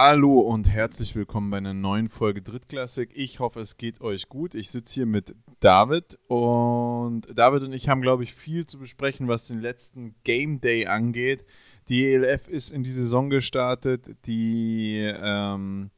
[0.00, 3.10] Hallo und herzlich willkommen bei einer neuen Folge Drittklassik.
[3.14, 4.54] Ich hoffe, es geht euch gut.
[4.54, 9.26] Ich sitze hier mit David und David und ich haben, glaube ich, viel zu besprechen,
[9.26, 11.44] was den letzten Game Day angeht.
[11.88, 14.14] Die ELF ist in die Saison gestartet.
[14.26, 15.90] Die ähm,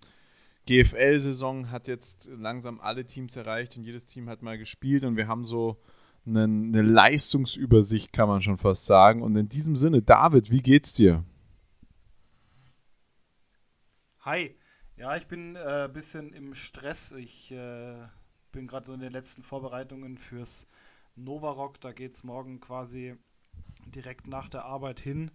[0.67, 5.29] GFL-Saison hat jetzt langsam alle Teams erreicht und jedes Team hat mal gespielt und wir
[5.29, 5.77] haben so
[6.25, 9.21] eine, eine Leistungsübersicht, kann man schon fast sagen.
[9.21, 11.23] Und in diesem Sinne, David, wie geht's dir?
[14.31, 14.55] Hi.
[14.97, 17.11] Ja, ich bin ein äh, bisschen im Stress.
[17.11, 17.97] Ich äh,
[18.53, 20.69] bin gerade so in den letzten Vorbereitungen fürs
[21.17, 21.81] Novarock.
[21.81, 23.17] Da geht es morgen quasi
[23.87, 25.33] direkt nach der Arbeit hin.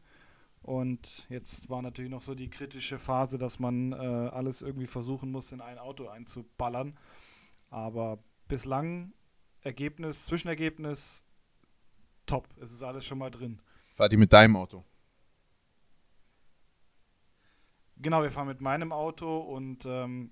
[0.61, 5.29] Und jetzt war natürlich noch so die kritische Phase, dass man äh, alles irgendwie versuchen
[5.29, 6.97] muss, in ein Auto einzuballern.
[7.69, 9.11] Aber bislang
[9.59, 11.25] Ergebnis, Zwischenergebnis,
[12.25, 12.47] top.
[12.61, 13.61] Es ist alles schon mal drin.
[13.97, 14.85] War die mit deinem Auto?
[17.97, 20.31] Genau, wir fahren mit meinem Auto und ähm,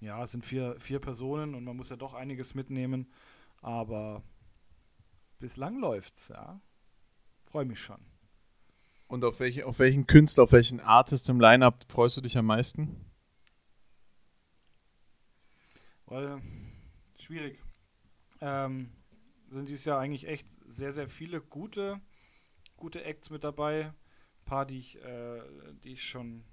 [0.00, 3.10] ja, es sind vier, vier Personen und man muss ja doch einiges mitnehmen.
[3.60, 4.22] Aber
[5.38, 6.60] bislang läuft's, ja.
[7.44, 8.00] Freue mich schon.
[9.06, 12.46] Und auf, welche, auf welchen Künstler, auf welchen Artist im Line-Up freust du dich am
[12.46, 13.06] meisten?
[16.04, 16.42] Weil,
[17.18, 17.62] schwierig.
[18.40, 18.92] Ähm,
[19.48, 22.00] sind dieses Jahr eigentlich echt sehr, sehr viele gute,
[22.76, 23.86] gute Acts mit dabei.
[23.86, 25.40] Ein paar, die ich, äh,
[25.82, 26.44] die ich schon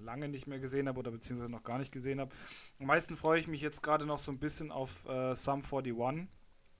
[0.00, 2.34] lange nicht mehr gesehen habe oder beziehungsweise noch gar nicht gesehen habe.
[2.80, 6.28] Am meisten freue ich mich jetzt gerade noch so ein bisschen auf äh, Sum 41,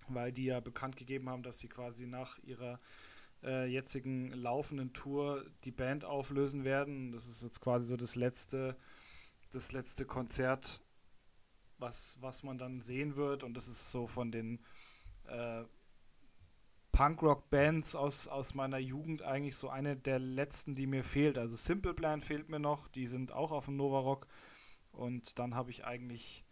[0.08, 2.80] weil die ja bekannt gegeben haben, dass sie quasi nach ihrer
[3.42, 7.12] äh, jetzigen laufenden Tour die Band auflösen werden.
[7.12, 8.76] Das ist jetzt quasi so das letzte,
[9.52, 10.80] das letzte Konzert,
[11.78, 13.44] was, was man dann sehen wird.
[13.44, 14.64] Und das ist so von den
[15.26, 15.64] äh,
[16.98, 21.38] Punkrock-Bands aus, aus meiner Jugend eigentlich so eine der letzten, die mir fehlt.
[21.38, 24.26] Also Simple Plan fehlt mir noch, die sind auch auf dem Nova Rock.
[24.90, 26.42] Und dann habe ich eigentlich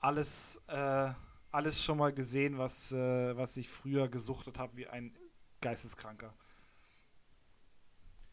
[0.00, 1.10] alles, äh,
[1.50, 5.14] alles schon mal gesehen, was, äh, was ich früher gesuchtet habe, wie ein
[5.60, 6.32] Geisteskranker.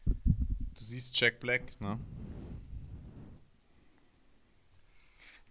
[0.06, 2.00] Du siehst Jack Black, ne?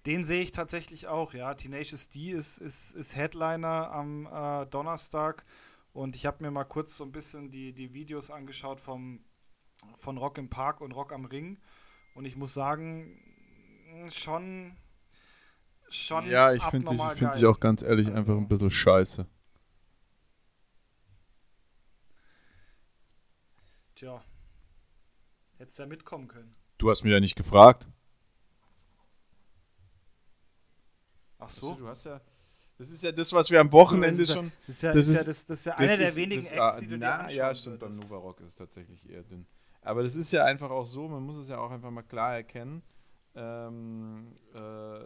[0.07, 1.53] Den sehe ich tatsächlich auch, ja.
[1.53, 5.45] Tenacious D ist, ist, ist Headliner am äh, Donnerstag.
[5.93, 9.23] Und ich habe mir mal kurz so ein bisschen die, die Videos angeschaut vom,
[9.95, 11.57] von Rock im Park und Rock am Ring.
[12.13, 13.19] Und ich muss sagen,
[14.09, 14.75] schon.
[15.89, 19.27] schon ja, ich finde dich, find dich auch ganz ehrlich also, einfach ein bisschen scheiße.
[23.95, 24.23] Tja.
[25.57, 26.55] Hättest du ja mitkommen können.
[26.77, 27.87] Du hast mich ja nicht gefragt.
[31.37, 31.75] Ach so?
[31.75, 32.21] Du hast ja.
[32.79, 34.53] Das ist ja das, was wir am Wochenende das schon.
[34.65, 36.87] Das ist ja, das ist, das, das ist ja einer der wenigen das, Acts, die
[36.87, 39.45] du na, dir Ja, stimmt, beim Nova Rock ist es tatsächlich eher dünn.
[39.81, 42.35] Aber das ist ja einfach auch so, man muss es ja auch einfach mal klar
[42.35, 42.81] erkennen.
[43.35, 44.99] Ähm, äh,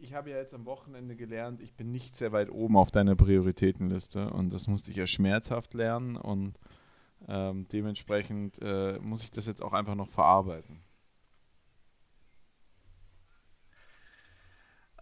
[0.00, 3.14] ich habe ja jetzt am Wochenende gelernt, ich bin nicht sehr weit oben auf deiner
[3.14, 6.58] Prioritätenliste und das musste ich ja schmerzhaft lernen und
[7.28, 10.80] ähm, dementsprechend äh, muss ich das jetzt auch einfach noch verarbeiten.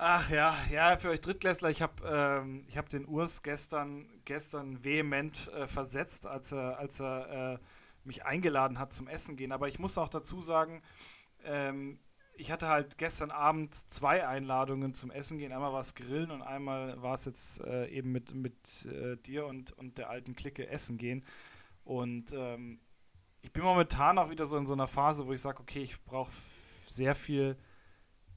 [0.01, 5.49] Ach ja, ja, für euch Drittklässler, ich habe ähm, hab den Urs gestern, gestern vehement
[5.49, 7.59] äh, versetzt, als er, als er äh,
[8.05, 9.51] mich eingeladen hat zum Essen gehen.
[9.51, 10.83] Aber ich muss auch dazu sagen,
[11.43, 11.99] ähm,
[12.35, 15.53] ich hatte halt gestern Abend zwei Einladungen zum Essen gehen.
[15.53, 19.47] Einmal war es Grillen und einmal war es jetzt äh, eben mit, mit äh, dir
[19.47, 21.25] und, und der alten Clique Essen gehen.
[21.83, 22.79] Und ähm,
[23.41, 26.01] ich bin momentan auch wieder so in so einer Phase, wo ich sage, okay, ich
[26.05, 26.31] brauche
[26.87, 27.57] sehr viel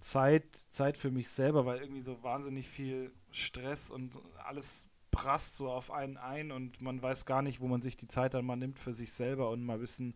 [0.01, 5.69] Zeit, Zeit für mich selber, weil irgendwie so wahnsinnig viel Stress und alles prasst so
[5.69, 8.55] auf einen ein und man weiß gar nicht, wo man sich die Zeit dann mal
[8.55, 10.15] nimmt für sich selber und mal ein bisschen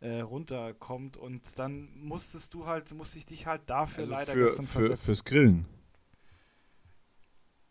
[0.00, 1.16] äh, runterkommt.
[1.16, 4.80] Und dann musstest du halt, musste ich dich halt dafür also leider für, gestern für,
[4.80, 5.04] versetzen.
[5.04, 5.66] Fürs Grillen.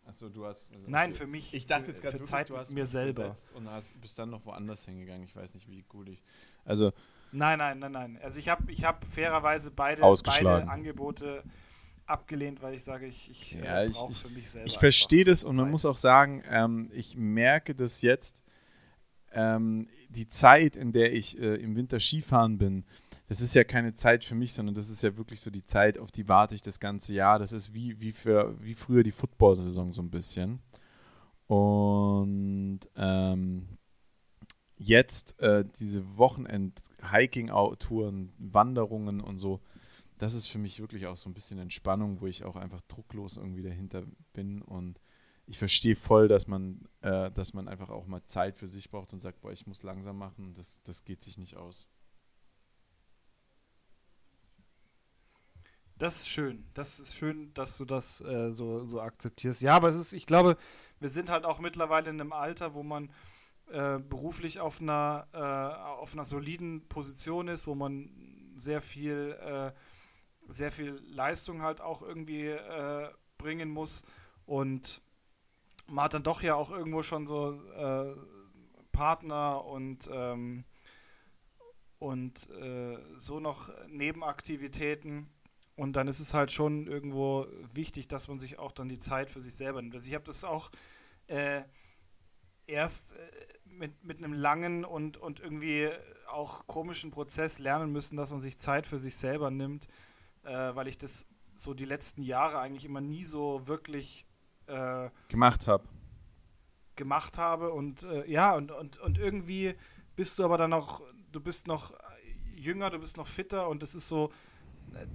[0.04, 0.72] Achso, du hast.
[0.72, 1.54] Also Nein, für mich.
[1.54, 3.34] Ich dachte für, jetzt gerade, für Zeit du hast mir selber.
[3.54, 5.22] Und hast, bist dann noch woanders hingegangen.
[5.24, 6.22] Ich weiß nicht, wie gut ich.
[6.64, 6.92] Also.
[7.32, 8.18] Nein, nein, nein, nein.
[8.22, 11.42] Also ich habe ich hab fairerweise beide, beide Angebote
[12.06, 14.66] abgelehnt, weil ich sage, ich, ich ja, äh, brauche für mich selber.
[14.66, 18.42] Ich verstehe das und man muss auch sagen, ähm, ich merke das jetzt,
[19.32, 22.84] ähm, die Zeit, in der ich äh, im Winter Skifahren bin,
[23.28, 25.98] das ist ja keine Zeit für mich, sondern das ist ja wirklich so die Zeit,
[25.98, 27.38] auf die warte ich das ganze Jahr.
[27.38, 30.60] Das ist wie, wie, für, wie früher die Football-Saison so ein bisschen.
[31.46, 33.68] Und ähm,
[34.78, 36.16] jetzt äh, diese
[36.98, 39.60] Wochenend-Hiking-Touren, Wanderungen und so,
[40.18, 43.36] das ist für mich wirklich auch so ein bisschen Entspannung, wo ich auch einfach drucklos
[43.36, 44.02] irgendwie dahinter
[44.32, 45.00] bin und
[45.46, 49.12] ich verstehe voll, dass man, äh, dass man einfach auch mal Zeit für sich braucht
[49.14, 51.86] und sagt, boah, ich muss langsam machen, das, das geht sich nicht aus.
[55.96, 56.64] Das ist schön.
[56.74, 59.62] Das ist schön, dass du das äh, so, so akzeptierst.
[59.62, 60.56] Ja, aber es ist, ich glaube,
[61.00, 63.10] wir sind halt auch mittlerweile in einem Alter, wo man
[63.70, 65.38] äh, beruflich auf einer, äh,
[66.00, 68.08] auf einer soliden Position ist, wo man
[68.56, 69.72] sehr viel, äh,
[70.50, 74.04] sehr viel Leistung halt auch irgendwie äh, bringen muss.
[74.46, 75.02] Und
[75.86, 78.14] man hat dann doch ja auch irgendwo schon so äh,
[78.90, 80.64] Partner und, ähm,
[81.98, 82.48] und
[83.16, 85.28] so noch Nebenaktivitäten
[85.76, 89.30] und dann ist es halt schon irgendwo wichtig, dass man sich auch dann die Zeit
[89.30, 89.94] für sich selber nimmt.
[89.94, 90.70] Also ich habe das auch
[92.68, 93.16] erst
[93.78, 95.88] mit, mit einem langen und, und irgendwie
[96.28, 99.88] auch komischen Prozess lernen müssen, dass man sich Zeit für sich selber nimmt,
[100.44, 104.26] äh, weil ich das so die letzten Jahre eigentlich immer nie so wirklich
[104.66, 105.84] äh, gemacht habe.
[106.96, 109.74] Gemacht habe und äh, ja, und, und, und irgendwie
[110.16, 111.02] bist du aber dann auch,
[111.32, 111.94] du bist noch
[112.58, 114.32] jünger, du bist noch fitter und das ist so,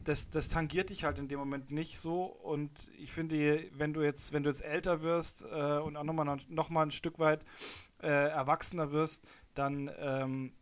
[0.04, 2.24] das, das tangiert dich halt in dem Moment nicht so.
[2.24, 6.38] Und ich finde, wenn du jetzt, wenn du jetzt älter wirst äh, und auch nochmal
[6.48, 7.46] noch mal ein Stück weit
[8.04, 10.54] äh, erwachsener wirst, dann ähm,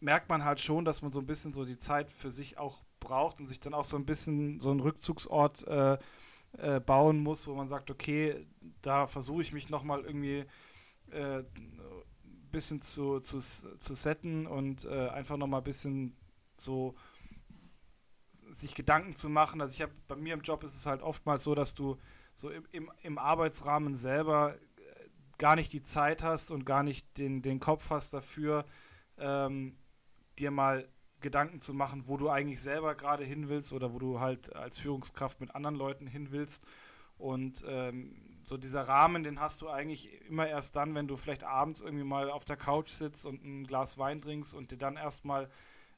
[0.00, 2.84] merkt man halt schon, dass man so ein bisschen so die Zeit für sich auch
[3.00, 5.98] braucht und sich dann auch so ein bisschen so einen Rückzugsort äh,
[6.58, 8.46] äh bauen muss, wo man sagt, okay,
[8.82, 10.44] da versuche ich mich nochmal irgendwie
[11.10, 11.44] ein äh,
[12.50, 16.16] bisschen zu, zu, zu setten und äh, einfach nochmal ein bisschen
[16.56, 16.94] so
[18.50, 19.60] sich Gedanken zu machen.
[19.60, 21.98] Also ich habe bei mir im Job ist es halt oftmals so, dass du
[22.34, 24.56] so im, im, im Arbeitsrahmen selber
[25.38, 28.64] gar nicht die Zeit hast und gar nicht den, den Kopf hast dafür,
[29.18, 29.76] ähm,
[30.38, 30.88] dir mal
[31.20, 34.78] Gedanken zu machen, wo du eigentlich selber gerade hin willst oder wo du halt als
[34.78, 36.62] Führungskraft mit anderen Leuten hin willst.
[37.16, 41.44] Und ähm, so dieser Rahmen, den hast du eigentlich immer erst dann, wenn du vielleicht
[41.44, 44.96] abends irgendwie mal auf der Couch sitzt und ein Glas Wein trinkst und dir dann
[44.96, 45.48] erstmal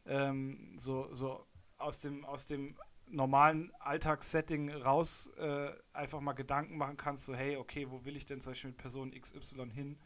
[0.06, 1.44] ähm, so, so
[1.78, 2.76] aus dem, aus dem
[3.08, 8.26] normalen Alltagssetting raus äh, einfach mal Gedanken machen kannst, so hey, okay, wo will ich
[8.26, 9.98] denn zum Beispiel mit Person XY hin?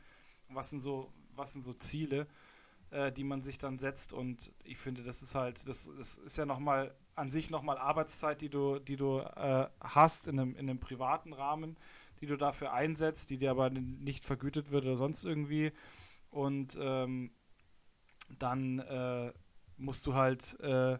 [0.48, 2.26] Was sind so, was sind so Ziele,
[2.90, 4.12] äh, die man sich dann setzt?
[4.12, 8.40] Und ich finde, das ist halt, das, das ist ja nochmal an sich nochmal Arbeitszeit,
[8.40, 11.76] die du, die du äh, hast in einem, in einem privaten Rahmen,
[12.20, 15.72] die du dafür einsetzt, die dir aber nicht vergütet wird oder sonst irgendwie.
[16.30, 17.30] Und ähm,
[18.38, 19.32] dann äh,
[19.76, 20.98] musst du halt äh,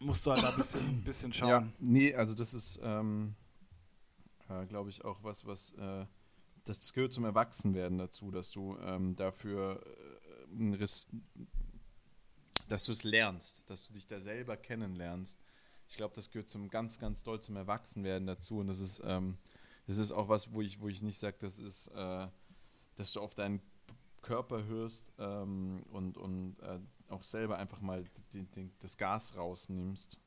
[0.00, 1.48] musst du halt da ein bisschen, bisschen schauen.
[1.48, 3.34] Ja, nee, also das ist, ähm,
[4.48, 6.06] äh, glaube ich, auch was, was, äh,
[6.64, 10.76] das gehört zum Erwachsenwerden dazu, dass du ähm, dafür äh,
[12.68, 15.38] dass du es lernst, dass du dich da selber kennenlernst.
[15.88, 19.38] Ich glaube, das gehört zum ganz, ganz doll zum Erwachsenwerden dazu und das ist, ähm,
[19.86, 22.26] das ist auch was, wo ich, wo ich nicht sage, das ist, äh,
[22.96, 23.60] dass du auf deinen
[24.20, 26.78] Körper hörst ähm, und, und äh,
[27.10, 30.20] auch selber einfach mal die, die, das Gas rausnimmst.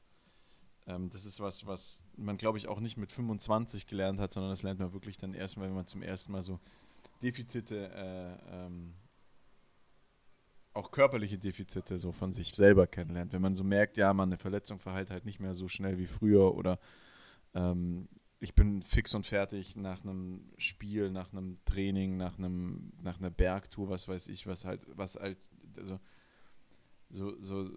[0.87, 4.51] Ähm, das ist was, was man, glaube ich, auch nicht mit 25 gelernt hat, sondern
[4.51, 6.59] das lernt man wirklich dann erstmal, wenn man zum ersten Mal so
[7.21, 8.93] Defizite, äh, ähm,
[10.73, 13.33] auch körperliche Defizite so von sich selber kennenlernt.
[13.33, 16.07] Wenn man so merkt, ja, man, eine Verletzung verheilt halt nicht mehr so schnell wie
[16.07, 16.79] früher oder
[17.53, 18.07] ähm,
[18.39, 23.29] ich bin fix und fertig nach einem Spiel, nach einem Training, nach einem, nach einer
[23.29, 25.37] Bergtour, was weiß ich, was halt, was halt,
[25.77, 25.99] also
[27.11, 27.69] so, so,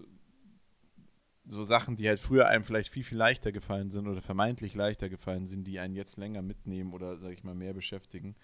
[1.47, 5.09] so Sachen, die halt früher einem vielleicht viel, viel leichter gefallen sind oder vermeintlich leichter
[5.09, 8.35] gefallen sind, die einen jetzt länger mitnehmen oder, sag ich mal, mehr beschäftigen,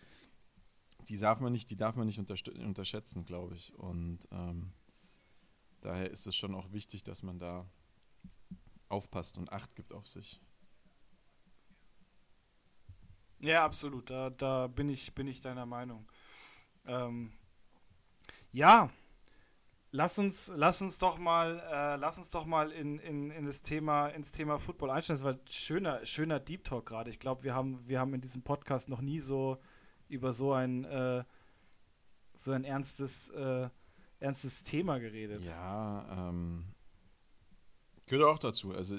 [1.08, 3.74] die darf man nicht, die darf man nicht unterschätzen, glaube ich.
[3.74, 4.72] Und ähm,
[5.80, 7.66] daher ist es schon auch wichtig, dass man da
[8.88, 10.40] aufpasst und Acht gibt auf sich.
[13.38, 14.10] Ja, absolut.
[14.10, 16.06] Da, da bin, ich, bin ich deiner Meinung.
[16.84, 17.32] Ähm,
[18.52, 18.90] ja,
[19.92, 23.62] Lass uns, lass uns doch mal, äh, lass uns doch mal in, in, in das
[23.62, 25.22] Thema, ins Thema Football einsteigen.
[25.22, 27.10] Das war schöner, schöner Deep Talk gerade.
[27.10, 29.58] Ich glaube, wir haben, wir haben in diesem Podcast noch nie so
[30.08, 31.24] über so ein, äh,
[32.34, 33.68] so ein ernstes, äh,
[34.20, 35.44] ernstes Thema geredet.
[35.44, 36.66] Ja, ähm,
[38.06, 38.72] gehört auch dazu.
[38.72, 38.96] Also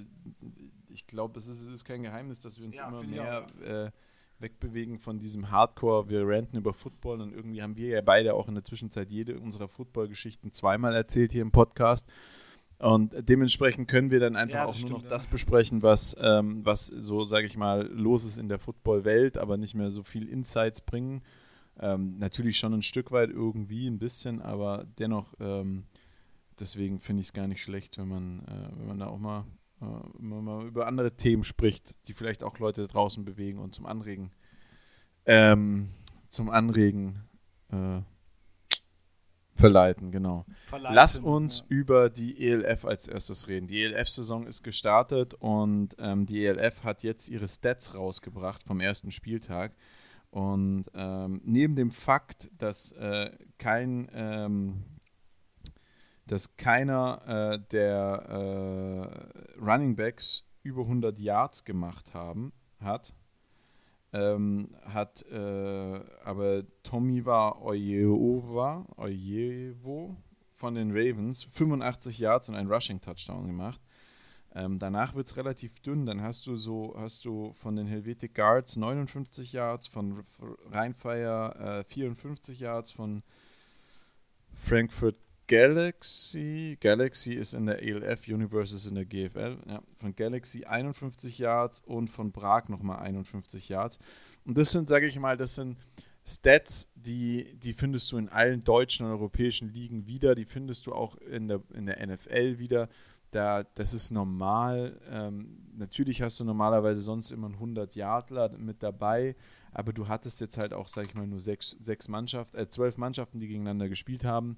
[0.90, 3.94] ich glaube, es ist, es ist kein Geheimnis, dass wir uns ja, immer mehr
[4.42, 8.48] wegbewegen von diesem Hardcore, wir ranten über Football und irgendwie haben wir ja beide auch
[8.48, 12.08] in der Zwischenzeit jede unserer Football-Geschichten zweimal erzählt hier im Podcast.
[12.80, 15.12] Und dementsprechend können wir dann einfach ja, auch stimmt, nur noch ja.
[15.12, 19.58] das besprechen, was, ähm, was so, sage ich mal, los ist in der Football-Welt, aber
[19.58, 21.22] nicht mehr so viel Insights bringen.
[21.80, 25.84] Ähm, natürlich schon ein Stück weit irgendwie, ein bisschen, aber dennoch, ähm,
[26.60, 29.46] deswegen finde ich es gar nicht schlecht, wenn man, äh, wenn man da auch mal
[29.82, 34.32] wenn man über andere Themen spricht, die vielleicht auch Leute draußen bewegen und zum Anregen,
[35.26, 35.90] ähm,
[36.30, 37.24] zum Anregen
[37.70, 38.02] äh,
[39.56, 40.46] Verleiten, genau.
[40.64, 41.66] Verleiten, Lass uns ja.
[41.70, 43.68] über die ELF als erstes reden.
[43.68, 49.12] Die ELF-Saison ist gestartet und ähm, die ELF hat jetzt ihre Stats rausgebracht vom ersten
[49.12, 49.74] Spieltag.
[50.32, 54.84] Und ähm, neben dem Fakt, dass äh, kein ähm,
[56.32, 59.10] dass keiner äh, der
[59.60, 63.14] äh, Running Backs über 100 Yards gemacht haben, hat,
[64.14, 70.16] ähm, hat äh, aber Tomiwa Oyeova, Oyevo
[70.56, 73.82] von den Ravens 85 Yards und ein Rushing Touchdown gemacht.
[74.56, 76.06] Ähm, danach wird es relativ dünn.
[76.06, 80.24] Dann hast du so, hast du von den Helvetic Guards 59 Yards, von
[80.72, 83.22] Rheinfire äh, 54 Yards, von
[84.54, 85.20] Frankfurt
[85.52, 91.38] Galaxy, Galaxy ist in der ELF, Universe ist in der GFL, ja, von Galaxy 51
[91.40, 94.00] Yards und von Prag nochmal 51 Yards.
[94.46, 95.78] Und das sind, sage ich mal, das sind
[96.26, 100.94] Stats, die, die findest du in allen deutschen und europäischen Ligen wieder, die findest du
[100.94, 102.88] auch in der, in der NFL wieder.
[103.32, 105.02] Da, das ist normal.
[105.10, 109.36] Ähm, natürlich hast du normalerweise sonst immer einen 100-Yardler mit dabei,
[109.74, 112.96] aber du hattest jetzt halt auch, sag ich mal, nur sechs, sechs Mannschaften, äh, zwölf
[112.96, 114.56] Mannschaften, die gegeneinander gespielt haben.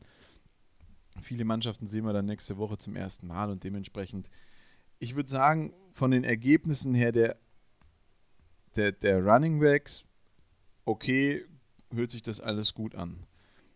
[1.22, 4.29] Viele Mannschaften sehen wir dann nächste Woche zum ersten Mal und dementsprechend,
[5.00, 7.38] ich würde sagen, von den Ergebnissen her der,
[8.75, 10.05] der, der Running Backs,
[10.86, 11.46] okay,
[11.91, 13.25] hört sich das alles gut an.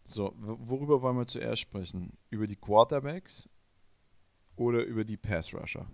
[0.06, 2.18] So, worüber wollen wir zuerst sprechen?
[2.30, 3.50] Über die Quarterbacks
[4.56, 5.86] oder über die Pass Rusher?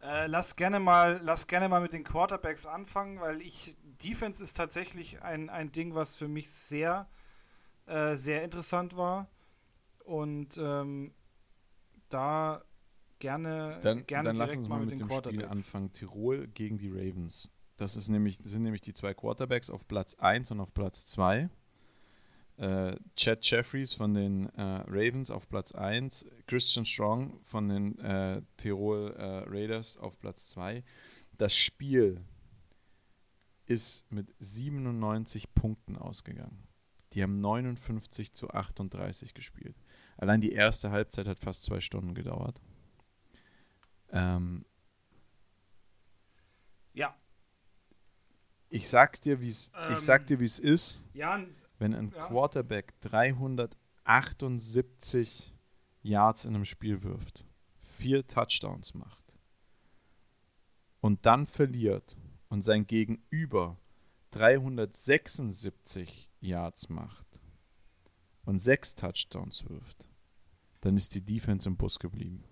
[0.00, 4.54] Äh, lass, gerne mal, lass gerne mal mit den Quarterbacks anfangen, weil ich, Defense ist
[4.54, 7.08] tatsächlich ein, ein Ding, was für mich sehr
[7.86, 9.28] äh, sehr interessant war.
[10.04, 11.12] Und ähm,
[12.08, 12.62] da
[13.18, 15.92] gerne, dann, gerne dann lass uns mal mit, mit dem Spiel anfangen.
[15.92, 17.50] Tirol gegen die Ravens.
[17.76, 21.06] Das ist nämlich, das sind nämlich die zwei Quarterbacks auf Platz 1 und auf Platz
[21.06, 21.48] 2.
[22.56, 28.42] Äh, Chad Jeffries von den äh, Ravens auf Platz 1, Christian Strong von den äh,
[28.58, 30.84] Tirol äh, Raiders auf Platz 2.
[31.36, 32.20] Das Spiel
[33.66, 36.68] ist mit 97 Punkten ausgegangen.
[37.14, 39.76] Die haben 59 zu 38 gespielt.
[40.16, 42.62] Allein die erste Halbzeit hat fast zwei Stunden gedauert.
[44.10, 44.64] Ähm,
[46.94, 47.14] ja.
[48.68, 51.04] Ich sag dir, wie es ähm, ich sag dir, wie es ist.
[51.12, 51.40] Ja,
[51.78, 52.26] wenn ein ja.
[52.26, 55.54] Quarterback 378
[56.02, 57.44] Yards in einem Spiel wirft,
[57.80, 59.34] vier Touchdowns macht
[61.00, 62.16] und dann verliert
[62.48, 63.76] und sein Gegenüber
[64.34, 67.40] 376 Yards macht
[68.44, 70.08] und sechs Touchdowns wirft,
[70.80, 72.42] dann ist die Defense im Bus geblieben.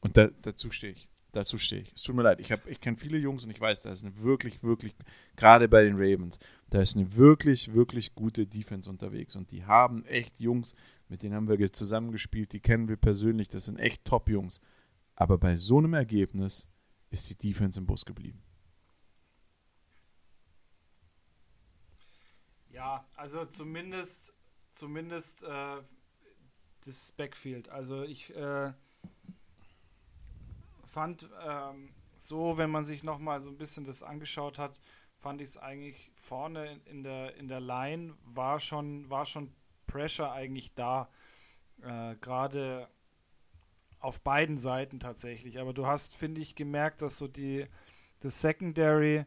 [0.00, 1.08] Und da, dazu stehe ich.
[1.32, 1.92] Dazu stehe ich.
[1.94, 2.40] Es tut mir leid.
[2.40, 4.92] Ich, ich kenne viele Jungs und ich weiß, da ist eine wirklich, wirklich,
[5.34, 9.34] gerade bei den Ravens, da ist eine wirklich, wirklich gute Defense unterwegs.
[9.34, 10.74] Und die haben echt Jungs,
[11.08, 14.60] mit denen haben wir zusammengespielt, die kennen wir persönlich, das sind echt Top-Jungs.
[15.14, 16.68] Aber bei so einem Ergebnis
[17.08, 18.42] ist die Defense im Bus geblieben.
[22.82, 24.34] Ja, also zumindest,
[24.72, 25.76] zumindest äh,
[26.84, 27.68] das Backfield.
[27.68, 28.72] Also ich äh,
[30.90, 34.80] fand ähm, so, wenn man sich nochmal so ein bisschen das angeschaut hat,
[35.16, 39.54] fand ich es eigentlich vorne in der, in der Line war schon, war schon
[39.86, 41.08] Pressure eigentlich da.
[41.82, 42.88] Äh, Gerade
[44.00, 45.60] auf beiden Seiten tatsächlich.
[45.60, 47.64] Aber du hast, finde ich, gemerkt, dass so die
[48.18, 49.24] das Secondary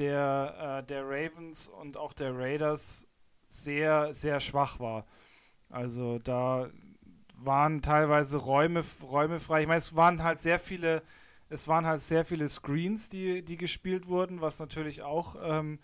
[0.00, 3.06] der, äh, der Ravens und auch der Raiders
[3.46, 5.06] sehr, sehr schwach war.
[5.68, 6.70] Also da
[7.36, 9.62] waren teilweise Räume, Räume frei.
[9.62, 11.02] Ich meine, es waren halt sehr viele,
[11.48, 15.78] es waren halt sehr viele Screens, die, die gespielt wurden, was natürlich auch ähm,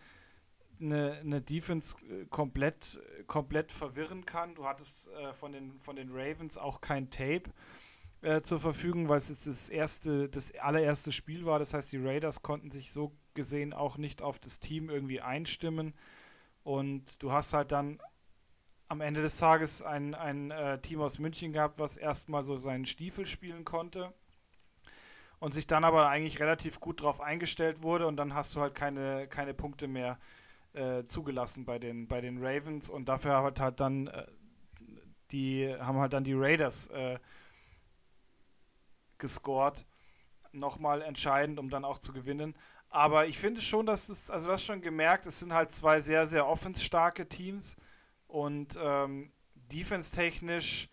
[0.80, 4.54] eine, eine Defense äh, komplett, komplett verwirren kann.
[4.54, 7.44] Du hattest äh, von, den, von den Ravens auch kein Tape
[8.22, 11.58] äh, zur Verfügung, weil es jetzt das erste, das allererste Spiel war.
[11.58, 15.94] Das heißt, die Raiders konnten sich so gesehen auch nicht auf das Team irgendwie einstimmen.
[16.64, 18.00] Und du hast halt dann
[18.88, 22.86] am Ende des Tages ein, ein äh, Team aus München gehabt, was erstmal so seinen
[22.86, 24.12] Stiefel spielen konnte
[25.38, 28.74] und sich dann aber eigentlich relativ gut drauf eingestellt wurde und dann hast du halt
[28.74, 30.18] keine, keine Punkte mehr
[30.72, 34.26] äh, zugelassen bei den, bei den Ravens und dafür hat halt dann äh,
[35.32, 37.18] die haben halt dann die Raiders äh,
[39.18, 39.84] gescored
[40.52, 42.54] nochmal entscheidend, um dann auch zu gewinnen.
[42.88, 46.00] Aber ich finde schon, dass es, also du hast schon gemerkt, es sind halt zwei
[46.00, 47.76] sehr, sehr offensstarke Teams
[48.26, 49.32] und ähm,
[49.72, 50.88] defense-technisch,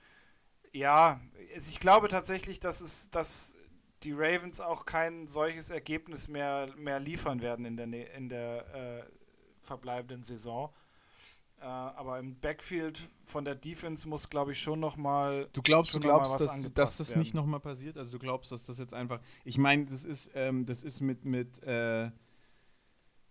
[0.72, 1.22] ja,
[1.56, 3.58] ich glaube tatsächlich, dass es, dass
[4.04, 9.04] die Ravens auch kein solches Ergebnis mehr, mehr liefern werden in der, in der äh,
[9.62, 10.74] verbleibenden Saison.
[11.63, 15.48] Äh, aber im Backfield von der Defense muss, glaube ich, schon nochmal.
[15.53, 17.20] Du glaubst, du glaubst, dass, dass das werden.
[17.20, 17.98] nicht nochmal passiert?
[17.98, 19.22] Also du glaubst, dass das jetzt einfach.
[19.46, 22.12] Ich meine, das ist, ähm, das ist mit, mit, äh,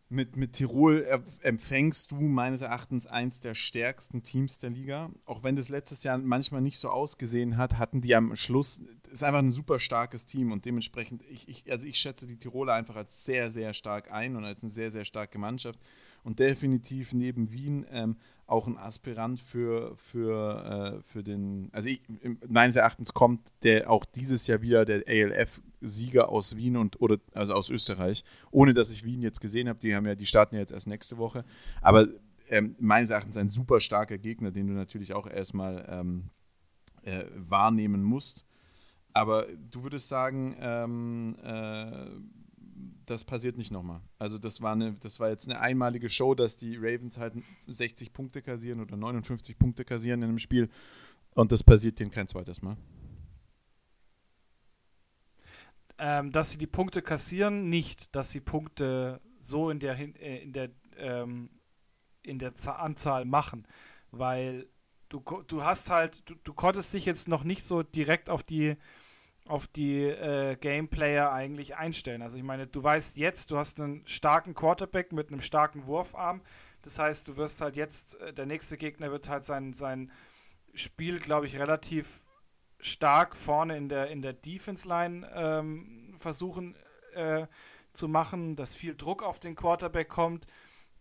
[0.08, 5.10] mit, mit Tirol empfängst du meines Erachtens eins der stärksten Teams der Liga.
[5.26, 9.22] Auch wenn das letztes Jahr manchmal nicht so ausgesehen hat, hatten die am Schluss, ist
[9.22, 12.96] einfach ein super starkes Team und dementsprechend, ich, ich, also ich schätze die Tiroler einfach
[12.96, 15.78] als sehr, sehr stark ein und als eine sehr, sehr starke Mannschaft
[16.24, 22.02] und definitiv neben Wien ähm, auch ein Aspirant für, für, äh, für den, also ich,
[22.46, 27.54] meines Erachtens kommt der auch dieses Jahr wieder der ALF-Sieger aus Wien und oder also
[27.54, 30.60] aus Österreich, ohne dass ich Wien jetzt gesehen habe, die haben ja, die starten ja
[30.60, 31.44] jetzt erst nächste Woche.
[31.80, 32.08] Aber
[32.48, 36.30] ähm, meines Erachtens ein super starker Gegner, den du natürlich auch erstmal ähm,
[37.02, 38.44] äh, wahrnehmen musst.
[39.14, 42.06] Aber du würdest sagen, ähm, äh,
[43.06, 44.00] das passiert nicht nochmal.
[44.18, 47.34] Also das war, eine, das war jetzt eine einmalige Show, dass die Ravens halt
[47.66, 50.68] 60 Punkte kassieren oder 59 Punkte kassieren in einem Spiel
[51.34, 52.76] und das passiert denen kein zweites Mal.
[55.98, 60.52] Ähm, dass sie die Punkte kassieren, nicht, dass sie Punkte so in der, äh, in
[60.52, 61.50] der, ähm,
[62.22, 63.66] in der Anzahl machen,
[64.10, 64.68] weil
[65.08, 68.76] du, du hast halt, du, du konntest dich jetzt noch nicht so direkt auf die
[69.46, 72.22] auf die äh, Gameplayer eigentlich einstellen.
[72.22, 76.42] Also ich meine, du weißt jetzt, du hast einen starken Quarterback mit einem starken Wurfarm.
[76.82, 80.10] Das heißt, du wirst halt jetzt, äh, der nächste Gegner wird halt sein, sein
[80.74, 82.20] Spiel, glaube ich, relativ
[82.78, 86.76] stark vorne in der, in der Defense-Line ähm, versuchen
[87.14, 87.46] äh,
[87.92, 90.46] zu machen, dass viel Druck auf den Quarterback kommt.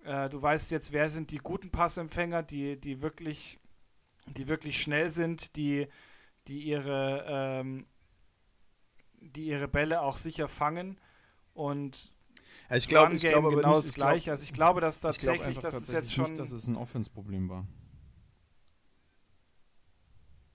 [0.03, 3.59] Äh, du weißt jetzt, wer sind die guten Passempfänger, die, die wirklich,
[4.27, 5.87] die wirklich schnell sind, die,
[6.47, 7.87] die ihre ähm,
[9.21, 10.99] die ihre Bälle auch sicher fangen
[11.53, 12.13] und
[12.69, 14.31] also ich glaube, ich glaube genau nicht, das gleiche.
[14.31, 17.67] Also ich glaube, dass tatsächlich, dass es jetzt schon, nicht, dass es ein Offense-Problem war.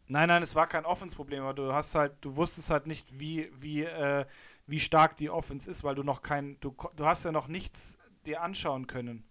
[0.08, 3.50] Nein, nein, es war kein Offense-Problem, aber du hast halt, du wusstest halt nicht, wie,
[3.54, 4.24] wie, äh,
[4.66, 7.98] wie stark die Offense ist, weil du noch kein, du, du hast ja noch nichts
[8.24, 9.24] dir anschauen können.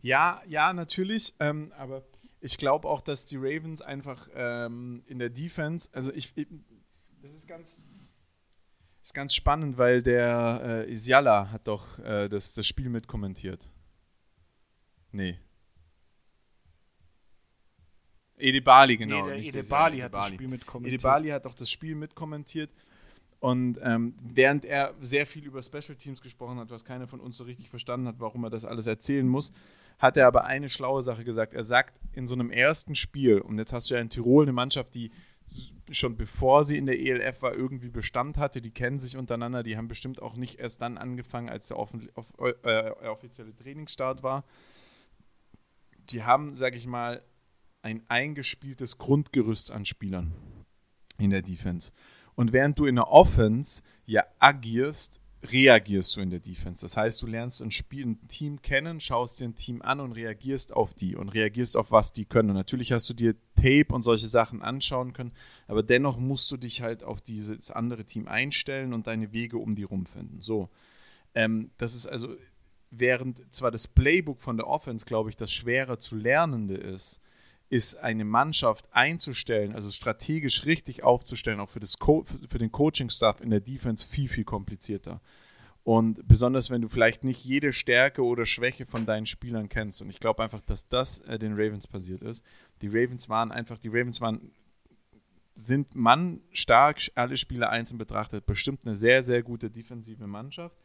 [0.00, 2.02] Ja, ja, natürlich, ähm, aber
[2.40, 6.46] ich glaube auch, dass die Ravens einfach ähm, in der Defense, also ich, ich
[7.22, 7.82] das ist ganz,
[9.06, 13.70] ist ganz spannend, weil der äh, Isiala hat doch äh, das, das Spiel mitkommentiert.
[15.12, 15.38] Nee.
[18.36, 19.26] Edebali, genau.
[19.26, 20.94] Nee, der Edebali hat das Spiel mitkommentiert.
[20.94, 22.70] Edebali hat doch das Spiel mitkommentiert.
[23.38, 27.36] Und ähm, während er sehr viel über Special Teams gesprochen hat, was keiner von uns
[27.36, 29.52] so richtig verstanden hat, warum er das alles erzählen muss,
[30.00, 31.54] hat er aber eine schlaue Sache gesagt.
[31.54, 34.52] Er sagt, in so einem ersten Spiel, und jetzt hast du ja in Tirol eine
[34.52, 35.12] Mannschaft, die
[35.90, 38.60] schon bevor sie in der ELF war, irgendwie Bestand hatte.
[38.60, 39.62] Die kennen sich untereinander.
[39.62, 44.22] Die haben bestimmt auch nicht erst dann angefangen, als der offen, off, äh, offizielle Trainingsstart
[44.22, 44.44] war.
[46.10, 47.22] Die haben, sag ich mal,
[47.82, 50.32] ein eingespieltes Grundgerüst an Spielern
[51.18, 51.92] in der Defense.
[52.34, 56.82] Und während du in der Offense ja agierst reagierst du in der Defense.
[56.82, 60.12] Das heißt, du lernst ein Spiel, ein Team kennen, schaust dir ein Team an und
[60.12, 62.50] reagierst auf die und reagierst auf was die können.
[62.50, 65.32] Und natürlich hast du dir Tape und solche Sachen anschauen können,
[65.66, 69.74] aber dennoch musst du dich halt auf dieses andere Team einstellen und deine Wege um
[69.74, 70.40] die rumfinden.
[70.40, 70.68] So.
[71.34, 72.34] Ähm, das ist also,
[72.90, 77.20] während zwar das Playbook von der Offense, glaube ich, das schwerer zu lernende ist,
[77.68, 83.40] ist eine Mannschaft einzustellen, also strategisch richtig aufzustellen, auch für, das Co für den Coaching-Staff
[83.40, 85.20] in der Defense viel, viel komplizierter.
[85.82, 90.02] Und besonders, wenn du vielleicht nicht jede Stärke oder Schwäche von deinen Spielern kennst.
[90.02, 92.44] Und ich glaube einfach, dass das äh, den Ravens passiert ist.
[92.82, 94.50] Die Ravens waren einfach, die Ravens waren,
[95.54, 100.76] sind Mann stark, alle Spieler einzeln betrachtet, bestimmt eine sehr, sehr gute defensive Mannschaft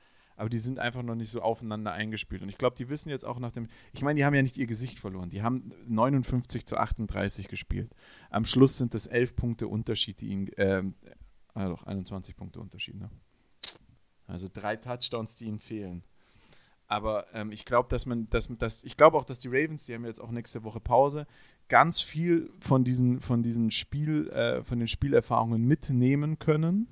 [0.41, 2.41] aber die sind einfach noch nicht so aufeinander eingespielt.
[2.41, 4.58] Und ich glaube, die wissen jetzt auch nach dem, ich meine, die haben ja nicht
[4.58, 5.30] ihr Gesicht verloren.
[5.30, 7.93] Die haben 59 zu 38 gespielt.
[8.32, 10.82] Am Schluss sind das 11 Punkte Unterschied, die ihnen, äh,
[11.54, 13.12] also 21 Punkte Unterschied, ne?
[14.25, 16.04] Also drei Touchdowns, die ihnen fehlen.
[16.88, 19.93] Aber ähm, ich glaube, dass man, dass, dass, ich glaube auch, dass die Ravens, die
[19.93, 21.27] haben jetzt auch nächste Woche Pause,
[21.67, 26.88] ganz viel von diesen, von diesen Spiel, äh, von den Spielerfahrungen mitnehmen können.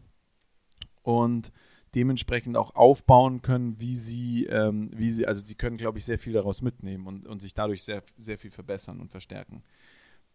[1.02, 1.52] Und
[1.96, 6.20] dementsprechend auch aufbauen können, wie sie, ähm, wie sie, also die können, glaube ich, sehr
[6.20, 9.64] viel daraus mitnehmen und, und sich dadurch sehr, sehr viel verbessern und verstärken.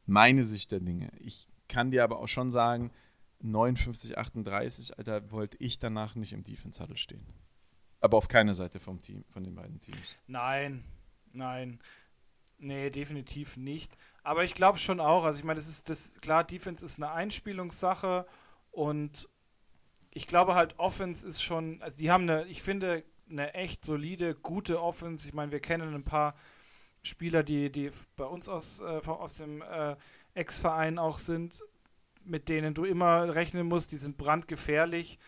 [0.07, 1.11] Meine Sicht der Dinge.
[1.21, 2.91] Ich kann dir aber auch schon sagen,
[3.41, 7.27] 59, 38, Alter, wollte ich danach nicht im Defense Huddle stehen.
[8.01, 10.17] Aber auf keiner Seite vom Team, von den beiden Teams.
[10.27, 10.85] Nein,
[11.33, 11.79] nein.
[12.59, 13.97] Nee, definitiv nicht.
[14.23, 17.13] Aber ich glaube schon auch, also ich meine, das ist das, klar, Defense ist eine
[17.13, 18.27] Einspielungssache
[18.71, 19.29] und
[20.15, 24.35] ich glaube halt, Offense ist schon, also die haben eine, ich finde, eine echt solide,
[24.35, 25.29] gute Offense.
[25.29, 26.35] Ich meine, wir kennen ein paar,
[27.07, 29.97] Spieler, die, die bei uns aus, äh, aus dem äh,
[30.35, 31.63] Ex-Verein auch sind,
[32.25, 35.19] mit denen du immer rechnen musst, die sind brandgefährlich.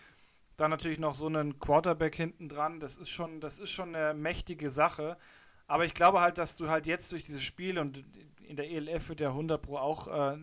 [0.56, 2.80] Dann natürlich noch so einen Quarterback hinten dran.
[2.80, 5.18] Das ist schon, das ist schon eine mächtige Sache.
[5.66, 8.04] Aber ich glaube halt, dass du halt jetzt durch dieses Spiel und
[8.42, 10.38] in der ELF wird ja 100 Pro auch äh,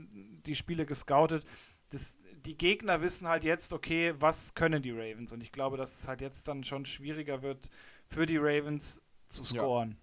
[0.46, 1.46] die Spiele gescoutet.
[1.90, 5.32] Das, die Gegner wissen halt jetzt, okay, was können die Ravens?
[5.32, 7.70] Und ich glaube, dass es halt jetzt dann schon schwieriger wird
[8.08, 9.92] für die Ravens zu scoren.
[9.92, 9.98] Ja.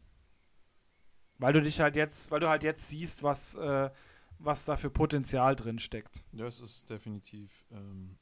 [1.39, 3.91] Weil du dich halt jetzt, weil du halt jetzt siehst, was, äh,
[4.39, 6.25] was da für Potenzial drin steckt.
[6.33, 8.19] Das ist definitiv ähm,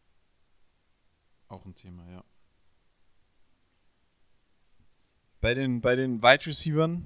[1.48, 2.24] auch ein Thema, ja.
[5.40, 7.04] Bei den, bei den Wide Receivern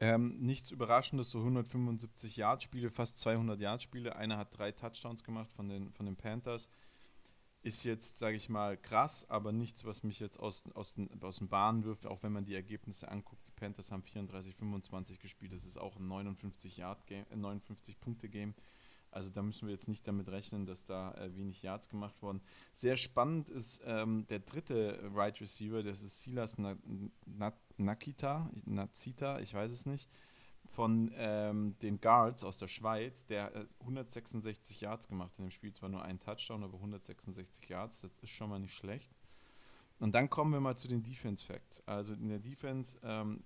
[0.00, 4.16] ähm, nichts Überraschendes, so 175 Yard-Spiele, fast 200 Yard-Spiele.
[4.16, 6.70] Einer hat drei Touchdowns gemacht von den, von den Panthers.
[7.62, 11.36] Ist jetzt, sage ich mal, krass, aber nichts, was mich jetzt aus, aus, den, aus
[11.36, 13.46] den Bahnen wirft, auch wenn man die Ergebnisse anguckt.
[13.46, 15.52] Die Panthers haben 34, 25 gespielt.
[15.52, 18.54] Das ist auch ein 59 Yard-Game, 59 Punkte-Game.
[19.10, 22.40] Also da müssen wir jetzt nicht damit rechnen, dass da äh, wenig Yards gemacht wurden.
[22.72, 26.76] Sehr spannend ist ähm, der dritte Right Receiver, das ist Silas Na
[27.26, 30.08] Na Nakita, Nazita, ich weiß es nicht,
[30.72, 35.72] von ähm, den Guards aus der Schweiz, der äh, 166 Yards gemacht in dem Spiel.
[35.72, 39.10] Zwar nur ein Touchdown, aber 166 Yards, das ist schon mal nicht schlecht.
[39.98, 41.82] Und dann kommen wir mal zu den Defense Facts.
[41.86, 43.42] Also in der Defense ähm,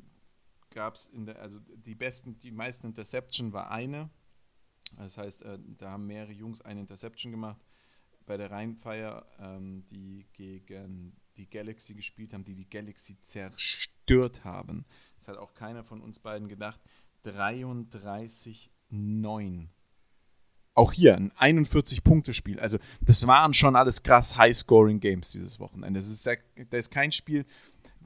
[0.71, 4.11] gab es in der, also die besten, die meisten Interception war eine
[4.97, 7.65] das heißt, äh, da haben mehrere Jungs eine Interception gemacht.
[8.27, 14.85] Bei der Rheinfire, ähm, die gegen die Galaxy gespielt haben, die die Galaxy zerstört haben.
[15.17, 16.81] Das hat auch keiner von uns beiden gedacht.
[17.25, 19.69] 33-9.
[20.77, 22.59] Auch hier ein 41-Punkte-Spiel.
[22.59, 26.01] Also, das waren schon alles krass High-Scoring-Games dieses Wochenende.
[26.01, 27.47] Das ist, da ist kein Spiel,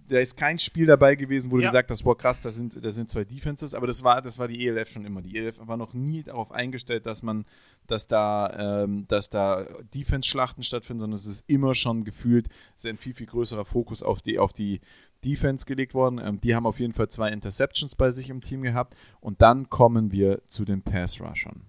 [0.09, 2.91] da ist kein Spiel dabei gewesen, wo du gesagt hast, boah krass, da sind, da
[2.91, 5.23] sind zwei Defenses, aber das war, das war die ELF schon immer.
[5.23, 7.45] Die ELF war noch nie darauf eingestellt, dass man,
[7.87, 12.91] dass da, ähm, dass da Defense-Schlachten stattfinden, sondern es ist immer schon gefühlt, es ist
[12.91, 14.81] ein viel, viel größerer Fokus auf die, auf die
[15.25, 16.19] Defense gelegt worden.
[16.23, 18.95] Ähm, die haben auf jeden Fall zwei Interceptions bei sich im Team gehabt.
[19.21, 21.63] Und dann kommen wir zu den Pass-Rushern.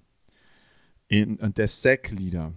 [1.11, 2.53] und der Sack-Leader.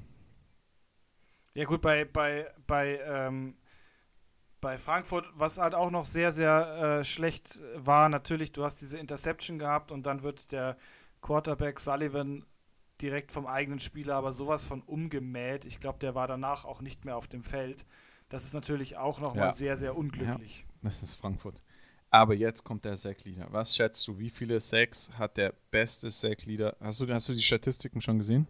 [1.55, 3.55] Ja gut, bei, bei, bei ähm
[4.63, 8.97] bei Frankfurt, was halt auch noch sehr, sehr äh, schlecht war, natürlich, du hast diese
[8.97, 10.79] Interception gehabt und dann wird der
[11.21, 12.47] Quarterback Sullivan
[13.03, 15.65] direkt vom eigenen Spieler aber sowas von umgemäht.
[15.65, 17.85] Ich glaube, der war danach auch nicht mehr auf dem Feld.
[18.29, 19.53] Das ist natürlich auch nochmal ja.
[19.53, 20.61] sehr, sehr unglücklich.
[20.61, 21.61] Ja, das ist Frankfurt.
[22.11, 23.49] Aber jetzt kommt der Sack-Leader.
[23.51, 26.77] Was schätzt du, wie viele Sacks hat der beste Sack-Leader?
[26.79, 28.47] Hast du, hast du die Statistiken schon gesehen?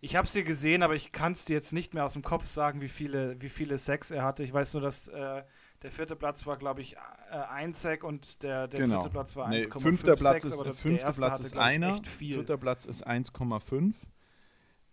[0.00, 2.44] Ich habe sie gesehen, aber ich kann es dir jetzt nicht mehr aus dem Kopf
[2.44, 4.42] sagen, wie viele, wie viele Sacks er hatte.
[4.42, 5.42] Ich weiß nur, dass äh,
[5.82, 8.96] der vierte Platz war, glaube ich, äh, ein Sack und der, der genau.
[8.96, 12.86] dritte Platz war 1,5 nee, fünfter Platz Sacks, ist, fünfter Platz ist einer, vierter Platz
[12.86, 13.94] ist 1,5,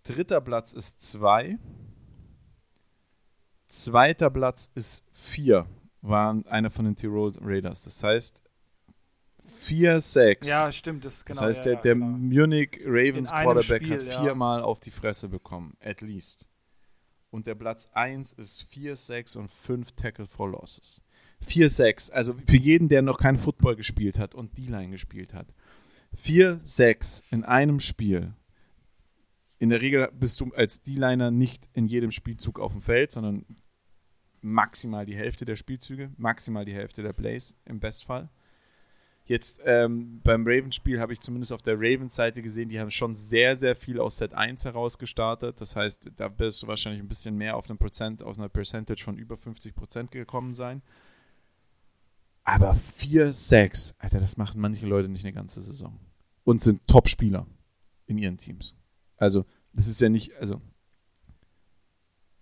[0.04, 1.58] dritter Platz ist 2,
[3.68, 5.66] zweiter Platz ist 4,
[6.02, 7.86] war einer von den Tirol Raiders.
[7.86, 8.43] Das heißt,
[9.68, 10.48] 4-6.
[10.48, 11.06] Ja, stimmt.
[11.06, 12.08] Das, genau, das heißt, der, der genau.
[12.08, 16.48] Munich Ravens Quarterback Spiel, hat viermal auf die Fresse bekommen, at least.
[17.30, 21.02] Und der Platz 1 ist 4-6 und 5 Tackle for Losses.
[21.48, 25.48] 4-6, also für jeden, der noch kein Football gespielt hat und D-Line gespielt hat.
[26.24, 28.34] 4-6 in einem Spiel.
[29.60, 33.46] In der Regel bist du als D-Liner nicht in jedem Spielzug auf dem Feld, sondern
[34.42, 38.30] maximal die Hälfte der Spielzüge, maximal die Hälfte der Plays im Bestfall.
[39.26, 43.56] Jetzt ähm, beim Ravens-Spiel habe ich zumindest auf der Ravens-Seite gesehen, die haben schon sehr,
[43.56, 45.62] sehr viel aus Set 1 heraus gestartet.
[45.62, 49.02] Das heißt, da wirst du wahrscheinlich ein bisschen mehr auf, einem Prozent, auf einer Percentage
[49.02, 50.82] von über 50 Prozent gekommen sein.
[52.44, 55.98] Aber 4-6, Alter, das machen manche Leute nicht eine ganze Saison.
[56.44, 57.48] Und sind Top-Spieler
[58.06, 58.76] in ihren Teams.
[59.16, 60.62] Also, das ist ja nicht, also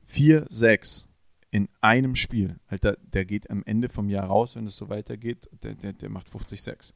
[0.10, 1.11] 4-6
[1.52, 2.60] in einem Spiel.
[2.68, 6.10] Alter, der geht am Ende vom Jahr raus, wenn es so weitergeht, der, der, der
[6.10, 6.94] macht 50-6.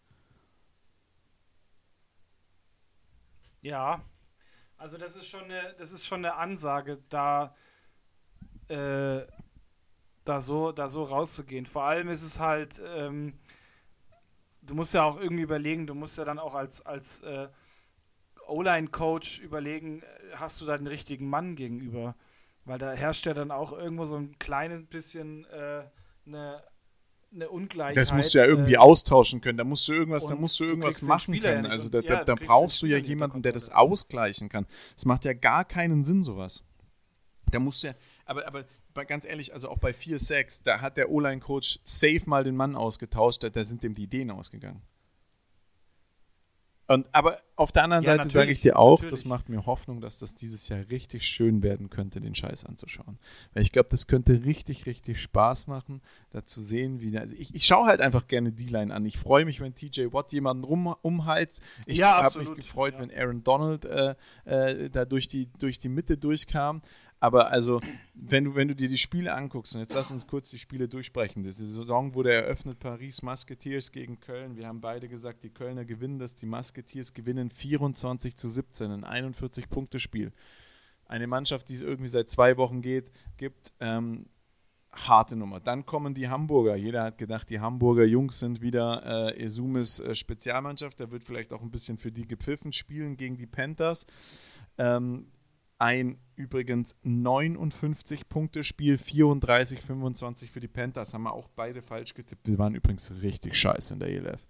[3.62, 4.02] Ja,
[4.78, 7.56] also das ist schon eine, das ist schon eine Ansage, da,
[8.70, 9.26] äh,
[10.24, 11.66] da, so, da so rauszugehen.
[11.66, 13.38] Vor allem ist es halt, ähm,
[14.62, 17.50] du musst ja auch irgendwie überlegen, du musst ja dann auch als, als äh,
[18.48, 22.16] O-Line-Coach überlegen, äh, hast du da den richtigen Mann gegenüber?
[22.66, 25.84] Weil da herrscht ja dann auch irgendwo so ein kleines bisschen äh,
[26.26, 26.64] eine,
[27.34, 27.98] eine Ungleichheit.
[27.98, 29.58] Das musst du ja irgendwie äh, austauschen können.
[29.58, 31.68] Da musst du irgendwas, da musst du irgendwas du machen können.
[31.68, 34.66] Also da, ja, da, da brauchst du ja jemanden, der das ausgleichen kann.
[34.96, 36.64] Das macht ja gar keinen Sinn, sowas.
[37.52, 37.94] Da musst du ja,
[38.26, 38.66] aber, aber
[39.06, 43.44] ganz ehrlich, also auch bei 4-6, da hat der O-Line-Coach safe mal den Mann ausgetauscht,
[43.44, 44.82] da, da sind dem die Ideen ausgegangen.
[46.88, 49.22] Und, aber auf der anderen ja, Seite sage ich dir auch, natürlich.
[49.22, 53.18] das macht mir Hoffnung, dass das dieses Jahr richtig schön werden könnte, den Scheiß anzuschauen.
[53.54, 57.18] Weil ich glaube, das könnte richtig, richtig Spaß machen, da zu sehen, wie.
[57.18, 59.06] Also ich, ich schaue halt einfach gerne die Line an.
[59.06, 61.62] Ich freue mich, wenn TJ Watt jemanden rum, umheizt.
[61.88, 63.00] Ich ja, habe mich gefreut, ja.
[63.00, 66.82] wenn Aaron Donald äh, äh, da durch die, durch die Mitte durchkam.
[67.20, 67.82] Aber also,
[68.14, 70.88] wenn du, wenn du dir die Spiele anguckst, und jetzt lass uns kurz die Spiele
[70.88, 71.44] durchsprechen.
[71.44, 74.58] Die Saison wurde eröffnet, Paris Musketeers gegen Köln.
[74.58, 79.34] Wir haben beide gesagt, die Kölner gewinnen das, die Musketeers gewinnen 24 zu 17, ein
[79.34, 80.34] 41-Punkte-Spiel.
[81.08, 84.26] Eine Mannschaft, die es irgendwie seit zwei Wochen geht, gibt, ähm,
[84.92, 85.60] harte Nummer.
[85.60, 86.76] Dann kommen die Hamburger.
[86.76, 89.04] Jeder hat gedacht, die Hamburger Jungs sind wieder
[89.36, 91.00] äh, Esumes äh, Spezialmannschaft.
[91.00, 94.06] Da wird vielleicht auch ein bisschen für die gepfiffen spielen gegen die Panthers.
[94.78, 95.28] Ähm,
[95.78, 101.14] ein übrigens 59-Punkte-Spiel, 34-25 für die Panthers.
[101.14, 102.48] Haben wir auch beide falsch getippt.
[102.48, 104.46] Wir waren übrigens richtig scheiße in der ELF.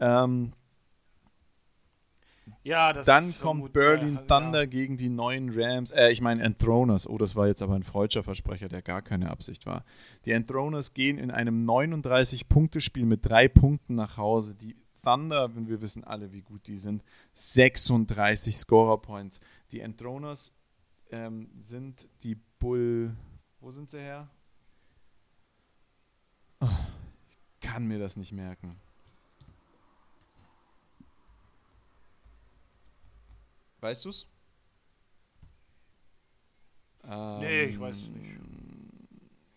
[0.00, 0.52] Ähm,
[2.62, 4.66] ja, Dann kommt Berlin ja, Thunder ja.
[4.66, 5.90] gegen die neuen Rams.
[5.90, 7.08] Äh, ich meine Enthroners.
[7.08, 9.84] Oh, das war jetzt aber ein freudscher Versprecher, der gar keine Absicht war.
[10.24, 14.54] Die Enthroners gehen in einem 39-Punkte-Spiel mit drei Punkten nach Hause.
[14.54, 19.40] Die Thunder, wenn wir wissen alle, wie gut die sind, 36 Scorer-Points.
[19.70, 20.52] Die Enthroners
[21.10, 23.14] ähm, sind die Bull.
[23.60, 24.28] Wo sind sie her?
[26.60, 26.68] Oh,
[27.28, 28.80] ich kann mir das nicht merken.
[33.80, 34.26] Weißt du's?
[37.04, 38.38] Ähm, nee, ich weiß es nicht.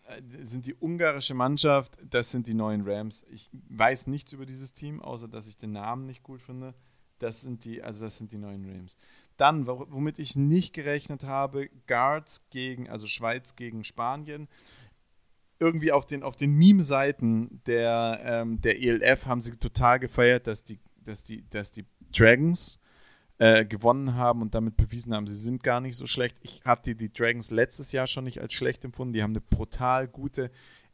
[0.04, 3.24] Äh, sind die ungarische Mannschaft, das sind die neuen Rams.
[3.30, 6.74] Ich weiß nichts über dieses Team, außer dass ich den Namen nicht gut finde.
[7.18, 8.96] Das sind die, also das sind die neuen Rams.
[9.36, 14.48] Dann, womit ich nicht gerechnet habe, Guards gegen, also Schweiz gegen Spanien.
[15.58, 20.64] Irgendwie auf den, auf den Meme-Seiten der, ähm, der ELF haben sie total gefeiert, dass
[20.64, 22.80] die, dass die, dass die Dragons
[23.38, 26.36] äh, gewonnen haben und damit bewiesen haben, sie sind gar nicht so schlecht.
[26.42, 29.14] Ich hatte die Dragons letztes Jahr schon nicht als schlecht empfunden.
[29.14, 30.50] Die haben eine brutal gute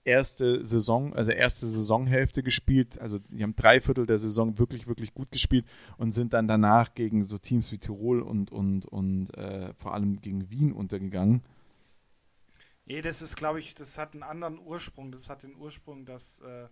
[0.09, 2.99] erste Saison, also erste Saisonhälfte gespielt.
[2.99, 5.66] Also die haben drei Viertel der Saison wirklich, wirklich gut gespielt
[5.99, 10.21] und sind dann danach gegen so Teams wie Tirol und, und, und äh, vor allem
[10.21, 11.42] gegen Wien untergegangen.
[12.87, 15.12] Nee, das ist, glaube ich, das hat einen anderen Ursprung.
[15.12, 16.68] Das hat den Ursprung, dass äh,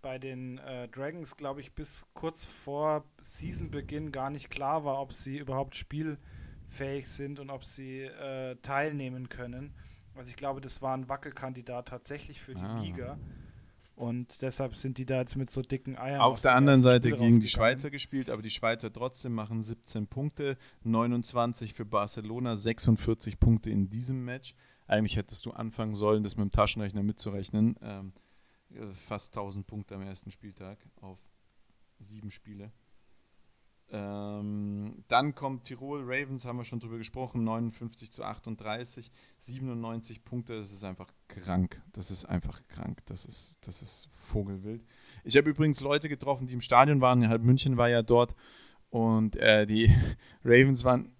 [0.00, 5.12] bei den äh, Dragons, glaube ich, bis kurz vor Seasonbeginn gar nicht klar war, ob
[5.12, 9.74] sie überhaupt spielfähig sind und ob sie äh, teilnehmen können.
[10.20, 12.78] Also ich glaube, das war ein Wackelkandidat tatsächlich für die ah.
[12.82, 13.18] Liga.
[13.96, 16.20] Und deshalb sind die da jetzt mit so dicken Eiern.
[16.20, 20.58] Auf der anderen Seite gegen die Schweizer gespielt, aber die Schweizer trotzdem machen 17 Punkte,
[20.84, 24.54] 29 für Barcelona, 46 Punkte in diesem Match.
[24.86, 27.76] Eigentlich hättest du anfangen sollen, das mit dem Taschenrechner mitzurechnen.
[27.80, 28.12] Ähm,
[29.08, 31.18] fast 1000 Punkte am ersten Spieltag auf
[31.98, 32.72] sieben Spiele.
[33.92, 40.58] Ähm, dann kommt Tirol Ravens, haben wir schon drüber gesprochen, 59 zu 38, 97 Punkte,
[40.58, 41.82] das ist einfach krank.
[41.92, 43.02] Das ist einfach krank.
[43.06, 44.84] Das ist, das ist Vogelwild.
[45.24, 47.28] Ich habe übrigens Leute getroffen, die im Stadion waren.
[47.28, 48.36] Halb München war ja dort
[48.90, 49.92] und äh, die
[50.44, 51.12] Ravens waren.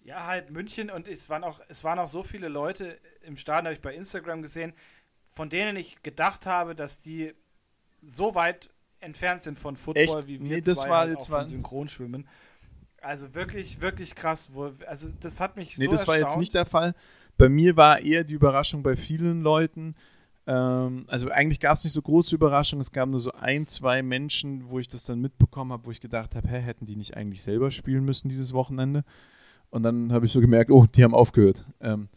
[0.00, 3.66] Ja, halt München und es waren auch, es waren auch so viele Leute im Stadion,
[3.66, 4.74] habe ich bei Instagram gesehen,
[5.24, 7.34] von denen ich gedacht habe, dass die
[8.02, 10.28] so weit entfernt sind von Football, Echt?
[10.28, 12.26] wie wir nee, das zwei war halt jetzt auch von Synchronschwimmen.
[13.00, 14.50] Also wirklich, wirklich krass.
[14.52, 16.20] Wo, also das hat mich nee, so das erstaunt.
[16.20, 16.94] war jetzt nicht der Fall.
[17.36, 19.94] Bei mir war eher die Überraschung bei vielen Leuten.
[20.46, 22.80] Ähm, also eigentlich gab es nicht so große Überraschungen.
[22.80, 26.00] Es gab nur so ein, zwei Menschen, wo ich das dann mitbekommen habe, wo ich
[26.00, 29.04] gedacht habe, hä, hätten die nicht eigentlich selber spielen müssen dieses Wochenende?
[29.70, 31.64] Und dann habe ich so gemerkt, oh, die haben aufgehört.
[31.80, 32.08] Ähm,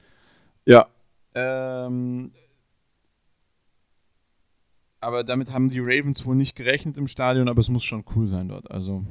[0.66, 0.88] ja.
[1.36, 2.32] Ähm,
[5.02, 8.28] aber damit haben die Ravens wohl nicht gerechnet im Stadion, aber es muss schon cool
[8.28, 8.70] sein dort.
[8.72, 9.04] Also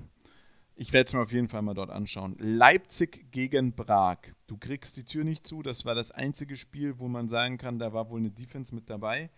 [0.76, 2.37] ich werde es mir auf jeden Fall mal dort anschauen.
[2.38, 4.18] Leipzig gegen Prag.
[4.46, 5.62] Du kriegst die Tür nicht zu.
[5.62, 8.88] Das war das einzige Spiel, wo man sagen kann, da war wohl eine Defense mit
[8.88, 9.31] dabei.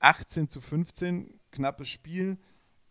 [0.00, 2.36] 18 zu 15, knappes Spiel.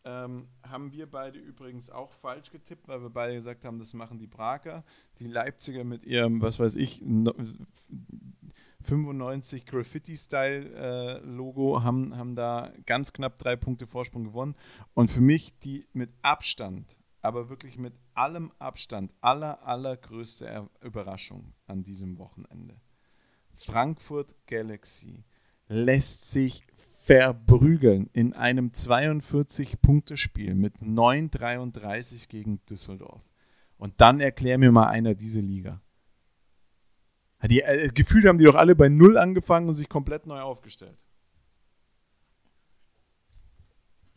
[0.06, 4.18] Ähm, haben wir beide übrigens auch falsch getippt, weil wir beide gesagt haben, das machen
[4.18, 4.86] die Prager.
[5.20, 7.04] Die Leipziger mit ihrem, was weiß ich,
[8.88, 14.56] 95 Graffiti-Style-Logo, äh, haben, haben da ganz knapp drei Punkte Vorsprung gewonnen.
[14.94, 21.84] Und für mich die mit Abstand, aber wirklich mit allem Abstand, aller, allergrößte Überraschung an
[21.84, 22.76] diesem Wochenende.
[23.56, 25.24] Frankfurt Galaxy
[25.68, 26.66] lässt sich
[27.04, 33.22] verprügeln in einem 42-Punkte-Spiel mit 9,33 gegen Düsseldorf.
[33.78, 35.82] Und dann erklär mir mal einer diese Liga.
[37.44, 40.98] Die, äh, gefühlt haben die doch alle bei Null angefangen und sich komplett neu aufgestellt.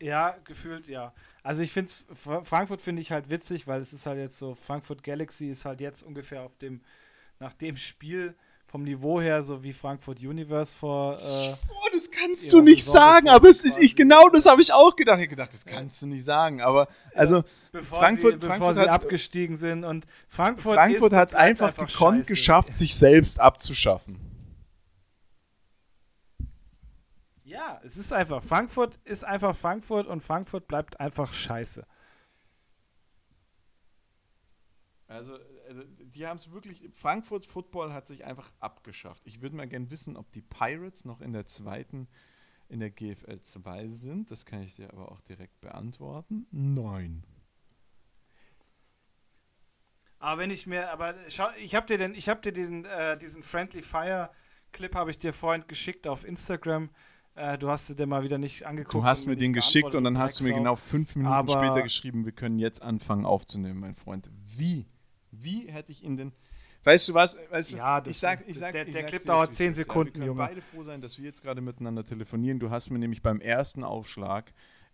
[0.01, 1.13] Ja, gefühlt ja.
[1.43, 1.91] Also ich finde
[2.43, 5.79] Frankfurt finde ich halt witzig, weil es ist halt jetzt so, Frankfurt Galaxy ist halt
[5.79, 6.81] jetzt ungefähr auf dem,
[7.39, 8.35] nach dem Spiel
[8.71, 11.19] vom Niveau her, so wie Frankfurt Universe vor.
[11.19, 14.71] Äh, oh, das kannst du nicht sagen, aber es ist ich genau, das habe ich
[14.71, 15.19] auch gedacht.
[15.19, 16.07] Ich gedacht, das kannst ja.
[16.07, 20.05] du nicht sagen, aber also ja, bevor Frankfurt, sie, bevor Frankfurt sie abgestiegen sind und
[20.29, 24.17] Frankfurt, Frankfurt hat es einfach, einfach gekonnt geschafft, sich selbst abzuschaffen.
[27.43, 28.41] Ja, es ist einfach.
[28.41, 31.85] Frankfurt ist einfach Frankfurt und Frankfurt bleibt einfach scheiße.
[35.09, 35.33] Also,
[35.67, 36.89] also die haben es wirklich.
[36.93, 39.23] Frankfurt Football hat sich einfach abgeschafft.
[39.25, 42.07] Ich würde mal gerne wissen, ob die Pirates noch in der zweiten,
[42.69, 44.31] in der GFL 2 sind.
[44.31, 46.47] Das kann ich dir aber auch direkt beantworten.
[46.51, 47.23] Nein.
[50.19, 53.17] Aber wenn ich mir, aber schau, ich habe dir denn, ich habe dir diesen, äh,
[53.17, 54.29] diesen Friendly Fire
[54.71, 56.89] Clip habe ich dir vorhin geschickt auf Instagram.
[57.35, 58.93] Äh, du hast dir mal wieder nicht angeguckt.
[58.93, 61.81] Du hast mir den geschickt und dann hast du mir genau fünf Minuten Aber später
[61.81, 64.29] geschrieben, wir können jetzt anfangen aufzunehmen, mein Freund.
[64.55, 64.85] Wie?
[65.43, 66.31] Wie hätte ich ihn denn.
[66.83, 67.37] Weißt du was?
[67.49, 70.19] Weißt ja, das, ich sag, ich sag, der, der Clip dauert zehn Sekunden, ja, wir
[70.19, 70.47] können Junge.
[70.47, 72.59] beide froh sein, dass wir jetzt gerade miteinander telefonieren.
[72.59, 74.51] Du hast mir nämlich beim ersten Aufschlag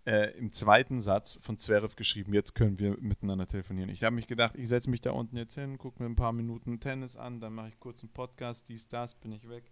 [0.08, 3.90] äh, im zweiten Satz von Zverev geschrieben, jetzt können wir miteinander telefonieren.
[3.90, 6.32] Ich habe mich gedacht, ich setze mich da unten jetzt hin, gucke mir ein paar
[6.32, 9.72] Minuten Tennis an, dann mache ich kurz einen Podcast, dies, das, bin ich weg.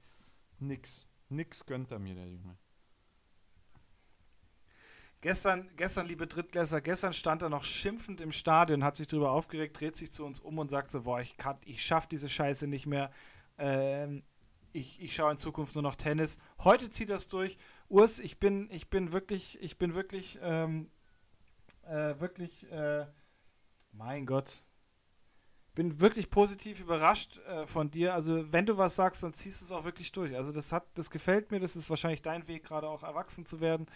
[0.60, 1.08] Nix.
[1.30, 2.58] Nix gönnt er mir, der Junge.
[5.26, 9.82] Gestern, gestern, liebe Drittklässler, gestern stand er noch schimpfend im Stadion, hat sich darüber aufgeregt,
[9.82, 11.36] dreht sich zu uns um und sagt so, boah, ich,
[11.66, 13.10] ich schaff diese Scheiße nicht mehr.
[13.58, 14.22] Ähm,
[14.72, 16.38] ich, ich schaue in Zukunft nur noch Tennis.
[16.60, 17.58] Heute zieht das durch.
[17.90, 20.92] Urs, ich bin, ich bin wirklich, ich bin wirklich, ähm,
[21.88, 23.08] äh, wirklich, äh,
[23.94, 24.62] mein Gott,
[25.74, 28.14] bin wirklich positiv überrascht äh, von dir.
[28.14, 30.36] Also wenn du was sagst, dann ziehst du es auch wirklich durch.
[30.36, 31.60] Also das hat, das gefällt mir.
[31.60, 33.88] Das ist wahrscheinlich dein Weg, gerade auch erwachsen zu werden.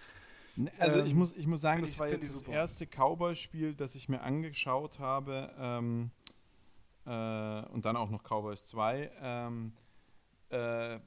[0.77, 4.09] Also ähm, ich, muss, ich muss sagen, das war jetzt das erste Cowboy-Spiel, das ich
[4.09, 6.11] mir angeschaut habe ähm,
[7.05, 9.11] äh, und dann auch noch Cowboys 2.
[9.21, 9.73] Ähm,
[10.49, 10.99] äh,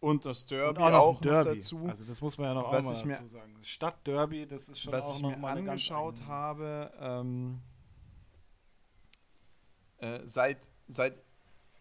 [0.00, 1.56] und das Derby und auch, auch Derby.
[1.56, 1.86] dazu.
[1.86, 3.56] Also das muss man ja noch was auch mal dazu sagen.
[3.62, 6.92] Stadtderby, das ist schon was auch ich noch mir angeschaut habe.
[7.00, 7.60] Ähm,
[9.98, 11.18] äh, seit, seit,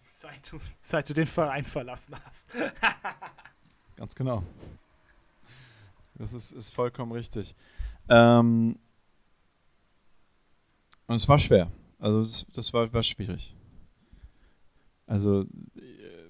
[0.09, 2.55] seit, du, seit du den Verein verlassen hast.
[3.95, 4.43] Ganz genau.
[6.15, 7.55] Das ist, ist vollkommen richtig.
[8.09, 8.77] Ähm,
[11.07, 11.71] und es war schwer.
[11.99, 13.55] Also das, das war, war schwierig.
[15.07, 16.29] Also äh,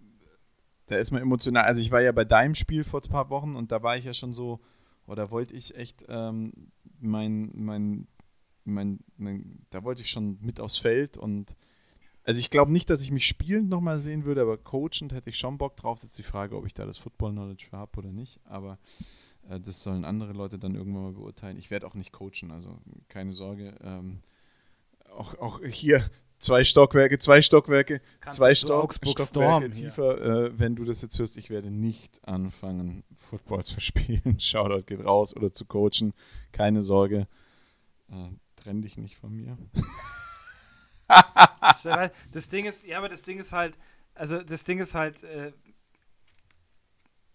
[0.88, 1.64] da ist man emotional.
[1.64, 4.06] Also ich war ja bei deinem Spiel vor ein paar Wochen und da war ich
[4.06, 4.60] ja schon so,
[5.08, 6.54] oder wollte ich echt ähm,
[7.00, 8.08] mein, mein,
[8.64, 11.56] mein, mein, da wollte ich schon mit aufs Feld und
[12.26, 15.38] also ich glaube nicht, dass ich mich spielend nochmal sehen würde, aber coachend hätte ich
[15.38, 16.00] schon Bock drauf.
[16.02, 18.40] Das ist die Frage, ob ich da das Football-Knowledge für habe oder nicht.
[18.46, 18.80] Aber
[19.48, 21.58] äh, das sollen andere Leute dann irgendwann mal beurteilen.
[21.58, 23.76] Ich werde auch nicht coachen, also keine Sorge.
[23.84, 24.22] Ähm,
[25.16, 26.10] auch, auch hier
[26.40, 30.48] zwei Stockwerke, zwei Stockwerke, Kannst zwei Stock, Stockwerke Storm tiefer.
[30.48, 34.40] Äh, wenn du das jetzt hörst, ich werde nicht anfangen, Football zu spielen.
[34.40, 36.14] Shoutout geht raus oder zu coachen.
[36.52, 37.28] Keine Sorge.
[38.10, 39.60] Äh, trenn dich nicht von mir.
[41.08, 43.78] das, das, Ding ist, ja, aber das Ding ist halt,
[44.14, 45.52] also das Ding ist halt äh,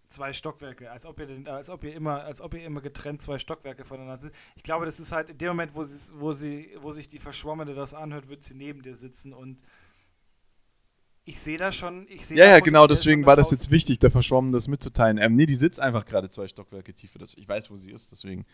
[0.09, 3.23] zwei Stockwerke, als ob ihr den, als ob ihr immer, als ob ihr immer getrennt
[3.23, 4.35] zwei Stockwerke voneinander sind.
[4.57, 7.19] Ich glaube, das ist halt in dem Moment, wo sie, wo sie, wo sich die
[7.19, 9.63] Verschwommene das anhört, wird sie neben dir sitzen und
[11.25, 14.11] ich sehe da schon, ich sehe Ja, ja, genau, deswegen war das jetzt wichtig, der
[14.11, 15.19] Verschwommene das mitzuteilen.
[15.19, 17.19] Ähm, nee, die sitzt einfach gerade zwei Stockwerke tiefer.
[17.19, 18.47] Das, ich weiß, wo sie ist, deswegen.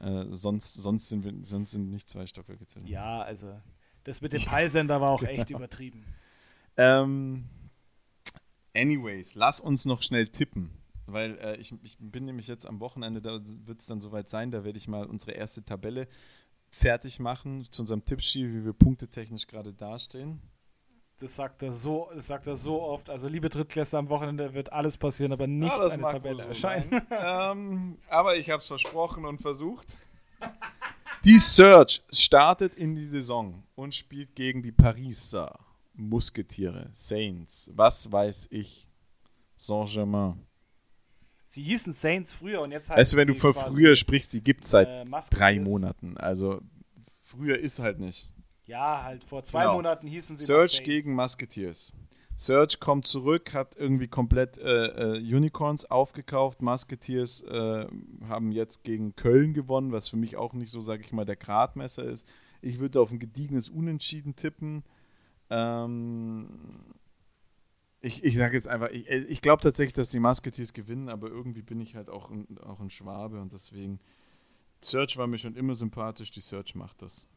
[0.00, 2.86] Äh, sonst, sonst, sind wir, sonst sind nicht zwei Stockwerke tiefer.
[2.86, 3.60] Ja, also
[4.04, 5.32] das mit dem Peilsender war auch genau.
[5.32, 6.04] echt übertrieben.
[6.76, 7.44] Ähm,
[8.74, 10.70] anyways, lass uns noch schnell tippen.
[11.06, 14.50] Weil äh, ich, ich, bin nämlich jetzt am Wochenende, da wird es dann soweit sein,
[14.50, 16.06] da werde ich mal unsere erste Tabelle
[16.70, 20.40] fertig machen zu unserem Tippstil, wie wir punktetechnisch gerade dastehen.
[21.18, 23.10] Das sagt er so, das sagt er so oft.
[23.10, 27.02] Also liebe Drittklässler, am Wochenende wird alles passieren, aber nicht ja, eine Tabelle so erscheinen.
[27.10, 29.98] ähm, aber ich habe es versprochen und versucht.
[31.24, 35.56] Die Search startet in die Saison und spielt gegen die Pariser
[35.94, 38.88] Musketiere, Saints, was weiß ich,
[39.56, 40.44] Saint-Germain.
[41.46, 44.40] Sie hießen Saints früher und jetzt heißt Weißt du, wenn du von früher sprichst, sie
[44.40, 46.16] gibt es seit äh, drei Monaten.
[46.16, 46.60] Also
[47.20, 48.32] früher ist halt nicht.
[48.64, 49.74] Ja, halt vor zwei genau.
[49.74, 51.92] Monaten hießen sie Search gegen Musketeers.
[52.42, 56.60] Search kommt zurück, hat irgendwie komplett äh, äh, Unicorns aufgekauft.
[56.60, 57.86] Musketeers äh,
[58.28, 61.36] haben jetzt gegen Köln gewonnen, was für mich auch nicht so, sage ich mal, der
[61.36, 62.26] Gradmesser ist.
[62.60, 64.82] Ich würde auf ein gediegenes Unentschieden tippen.
[65.50, 66.48] Ähm,
[68.00, 71.62] ich, ich sage jetzt einfach, ich, ich glaube tatsächlich, dass die Musketeers gewinnen, aber irgendwie
[71.62, 74.00] bin ich halt auch ein, auch ein Schwabe und deswegen.
[74.80, 77.28] Search war mir schon immer sympathisch, die Search macht das.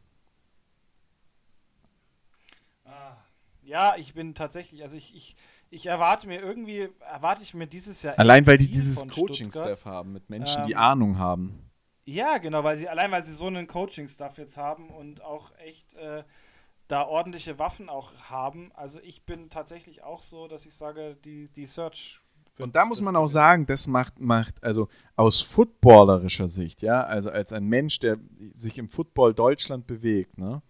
[2.86, 3.18] Ah,
[3.66, 5.36] ja, ich bin tatsächlich, also ich, ich,
[5.70, 8.18] ich erwarte mir irgendwie, erwarte ich mir dieses Jahr.
[8.18, 11.70] Allein weil die dieses Coaching-Staff haben, mit Menschen, ähm, die Ahnung haben.
[12.05, 15.95] Ja, genau, weil sie, allein weil sie so einen Coaching-Staff jetzt haben und auch echt
[15.95, 16.24] äh,
[16.88, 18.72] da ordentliche Waffen auch haben.
[18.76, 22.22] Also ich bin tatsächlich auch so, dass ich sage, die, die Search.
[22.59, 27.30] Und da muss man auch sagen, das macht, macht, also aus footballerischer Sicht, ja, also
[27.30, 28.18] als ein Mensch, der
[28.53, 30.61] sich im Football Deutschland bewegt, ne,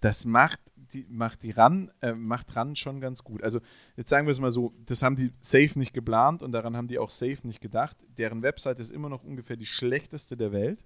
[0.00, 0.60] das macht
[0.94, 3.42] die, macht die ran, äh, macht ran schon ganz gut.
[3.42, 3.60] Also
[3.96, 6.88] jetzt sagen wir es mal so, das haben die safe nicht geplant und daran haben
[6.88, 7.96] die auch safe nicht gedacht.
[8.18, 10.84] Deren Website ist immer noch ungefähr die schlechteste der Welt.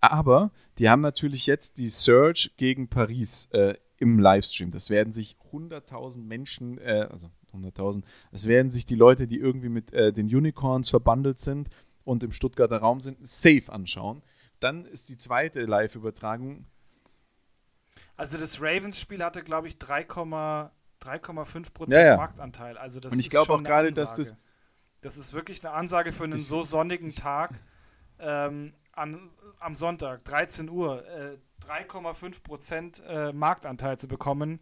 [0.00, 4.70] Aber die haben natürlich jetzt die Search gegen Paris äh, im Livestream.
[4.70, 9.68] Das werden sich 100.000 Menschen, äh, also 100.000, das werden sich die Leute, die irgendwie
[9.68, 11.68] mit äh, den Unicorns verbandelt sind
[12.04, 14.22] und im Stuttgarter Raum sind, safe anschauen.
[14.60, 16.66] Dann ist die zweite Live-Übertragung.
[18.18, 22.16] Also das Ravens-Spiel hatte, glaube ich, 3,5% ja, ja.
[22.16, 22.76] Marktanteil.
[22.76, 24.34] Also das und ich glaube auch gerade, dass das.
[25.00, 27.52] Das ist wirklich eine Ansage für einen so sonnigen Tag.
[28.18, 34.60] Ähm, an, am Sonntag, 13 Uhr, äh, 3,5 Prozent äh, Marktanteil zu bekommen.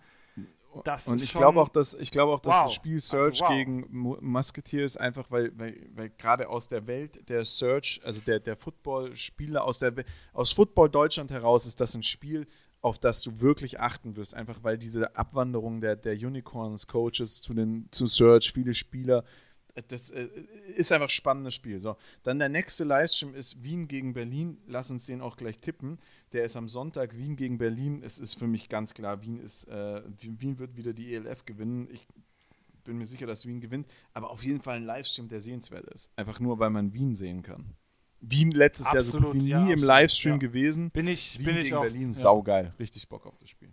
[0.84, 2.64] Das und ich glaube auch, dass ich glaube auch, dass wow.
[2.64, 3.50] das Spiel also Search also, wow.
[3.50, 8.56] gegen Musketeers einfach, weil, weil, weil gerade aus der Welt der Search, also der, der
[8.56, 9.94] Football-Spieler aus der
[10.34, 12.46] aus Football Deutschland heraus ist das ein Spiel,
[12.86, 17.52] auf das du wirklich achten wirst, einfach weil diese Abwanderung der, der Unicorns, Coaches zu
[17.52, 19.24] den zu Search, viele Spieler
[19.88, 20.28] das äh,
[20.74, 21.80] ist einfach ein spannendes Spiel.
[21.80, 24.56] So, dann der nächste Livestream ist Wien gegen Berlin.
[24.66, 25.98] Lass uns den auch gleich tippen.
[26.32, 28.00] Der ist am Sonntag Wien gegen Berlin.
[28.02, 31.88] Es ist für mich ganz klar, Wien ist äh, Wien wird wieder die ELF gewinnen.
[31.90, 32.06] Ich
[32.84, 36.10] bin mir sicher, dass Wien gewinnt, aber auf jeden Fall ein Livestream, der sehenswert ist.
[36.16, 37.74] Einfach nur, weil man Wien sehen kann.
[38.20, 40.38] Wien letztes absolut, Jahr so gut wie ja, nie absolut, im Livestream ja.
[40.38, 40.90] gewesen.
[40.90, 41.82] Bin ich, Wien bin gegen ich auch.
[41.82, 42.12] Berlin, ja.
[42.12, 42.72] saugeil.
[42.78, 43.72] Richtig Bock auf das Spiel.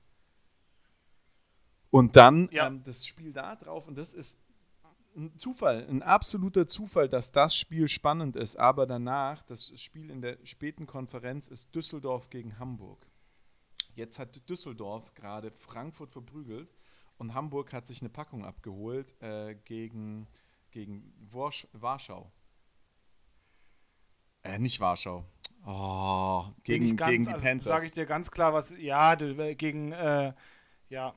[1.89, 2.67] Und dann ja.
[2.67, 4.39] ähm, das Spiel da drauf, und das ist
[5.15, 8.55] ein Zufall, ein absoluter Zufall, dass das Spiel spannend ist.
[8.55, 13.05] Aber danach, das Spiel in der späten Konferenz ist Düsseldorf gegen Hamburg.
[13.95, 16.73] Jetzt hat Düsseldorf gerade Frankfurt verprügelt
[17.17, 20.27] und Hamburg hat sich eine Packung abgeholt äh, gegen,
[20.71, 22.31] gegen Warsch, Warschau.
[24.43, 25.25] Äh, nicht Warschau.
[25.65, 27.67] Oh, gegen, ganz, gegen die also, Panthers.
[27.67, 28.77] Sage ich dir ganz klar, was.
[28.77, 29.93] Ja, gegen.
[29.93, 30.33] Äh,
[30.89, 31.15] ja,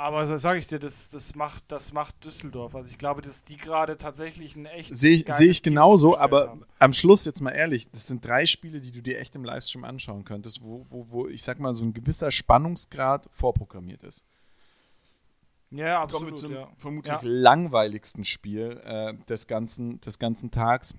[0.00, 2.74] aber sage ich dir, das, das, macht, das macht Düsseldorf.
[2.74, 4.96] Also ich glaube, dass die gerade tatsächlich ein echt.
[4.96, 6.64] Sehe seh ich genauso, aber haben.
[6.78, 9.84] am Schluss jetzt mal ehrlich, das sind drei Spiele, die du dir echt im Livestream
[9.84, 14.24] anschauen könntest, wo, wo, wo ich sag mal, so ein gewisser Spannungsgrad vorprogrammiert ist.
[15.70, 16.30] Ja, absolut.
[16.30, 16.68] Mit zum ja.
[16.78, 17.20] vermutlich ja.
[17.22, 20.94] langweiligsten Spiel äh, des, ganzen, des ganzen Tags.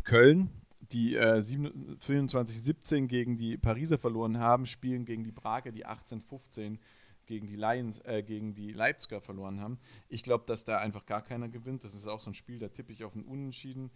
[0.00, 0.50] Köln,
[0.92, 6.78] die äh, 24-17 gegen die Pariser verloren haben, spielen gegen die Prager, die 18-15
[7.26, 7.60] gegen die
[8.04, 9.78] äh, gegen die Leipziger verloren haben.
[10.08, 11.84] Ich glaube, dass da einfach gar keiner gewinnt.
[11.84, 13.90] Das ist auch so ein Spiel, da tippe ich auf ein Unentschieden.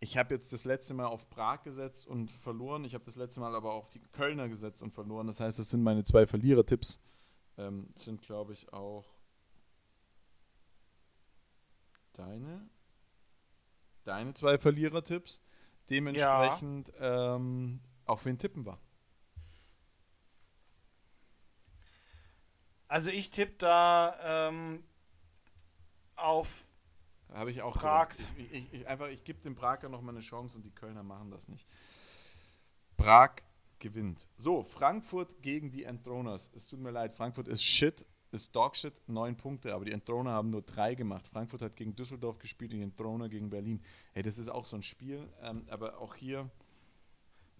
[0.00, 2.84] Ich habe jetzt das letzte Mal auf Prag gesetzt und verloren.
[2.84, 5.26] Ich habe das letzte Mal aber auf die Kölner gesetzt und verloren.
[5.26, 7.00] Das heißt, das sind meine zwei Verlierertipps.
[7.56, 9.06] Ähm, sind, glaube ich, auch
[12.12, 12.68] deine,
[14.04, 15.42] deine zwei Verlierertipps.
[15.90, 17.36] Dementsprechend, ja.
[17.36, 18.78] ähm, auf wen tippen wir?
[22.88, 24.84] Also ich tippe da ähm,
[26.16, 26.66] auf
[27.34, 28.10] habe ich auch Prag.
[28.36, 31.02] Ich, ich, ich, einfach, ich gebe dem Prager noch mal eine Chance und die Kölner
[31.02, 31.66] machen das nicht.
[32.96, 33.36] Prag
[33.80, 34.28] gewinnt.
[34.36, 36.50] So, Frankfurt gegen die Entroners.
[36.54, 40.50] Es tut mir leid, Frankfurt ist shit, ist Dogshit, neun Punkte, aber die Entroner haben
[40.50, 41.26] nur drei gemacht.
[41.28, 43.82] Frankfurt hat gegen Düsseldorf gespielt, die Entroner gegen Berlin.
[44.12, 46.50] Hey, das ist auch so ein Spiel, ähm, aber auch hier,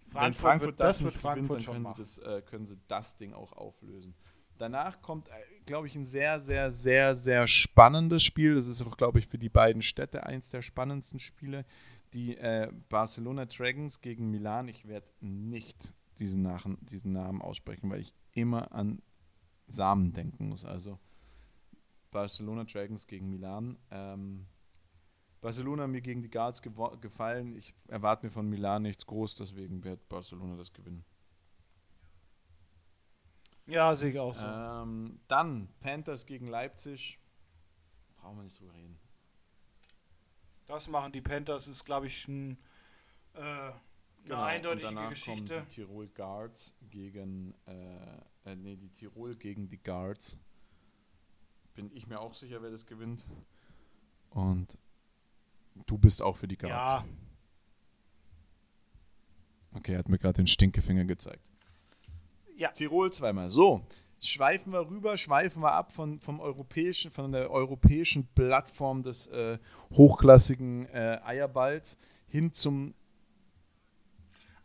[0.05, 2.65] Frankfurt wenn Frankfurt wird, das, das nicht Frankfurt gewinnt, dann können sie, das, äh, können
[2.67, 4.13] sie das Ding auch auflösen.
[4.57, 5.31] Danach kommt, äh,
[5.65, 8.55] glaube ich, ein sehr, sehr, sehr, sehr spannendes Spiel.
[8.55, 11.65] Das ist auch, glaube ich, für die beiden Städte eins der spannendsten Spiele.
[12.13, 14.69] Die äh, Barcelona Dragons gegen Milan.
[14.69, 19.01] Ich werde nicht diesen, Nach diesen Namen aussprechen, weil ich immer an
[19.67, 20.65] Samen denken muss.
[20.65, 20.99] Also
[22.11, 23.77] Barcelona Dragons gegen Milan.
[23.91, 24.45] Ähm,
[25.41, 27.55] Barcelona mir gegen die Guards gefallen.
[27.55, 31.05] Ich erwarte mir von Milan nichts groß, deswegen wird Barcelona das gewinnen.
[33.67, 34.45] Ja, sehe ich auch so.
[34.47, 37.19] Ähm, dann Panthers gegen Leipzig.
[38.17, 38.97] Brauchen wir nicht drüber reden.
[40.67, 42.57] Das machen die Panthers, ist glaube ich ein,
[43.33, 43.71] äh,
[44.25, 44.37] Genau.
[44.37, 45.53] Eine eindeutige und danach Geschichte.
[45.53, 50.35] Kommen die Tirol Guards gegen, äh, äh, nee, die Tirol gegen die Guards.
[51.75, 53.23] Bin ich mir auch sicher, wer das gewinnt.
[54.31, 54.79] Und
[55.85, 57.03] du bist auch für die Guards.
[57.03, 57.05] Ja.
[59.73, 61.43] Okay, er hat mir gerade den Stinkefinger gezeigt.
[62.57, 62.71] Ja.
[62.71, 63.51] Tirol zweimal.
[63.51, 63.85] So,
[64.21, 69.59] schweifen wir rüber, schweifen wir ab von, vom europäischen, von der europäischen Plattform des äh,
[69.91, 71.95] hochklassigen äh, Eierballs
[72.25, 72.95] hin zum.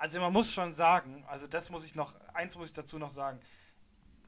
[0.01, 3.11] Also man muss schon sagen, also das muss ich noch, eins muss ich dazu noch
[3.11, 3.39] sagen.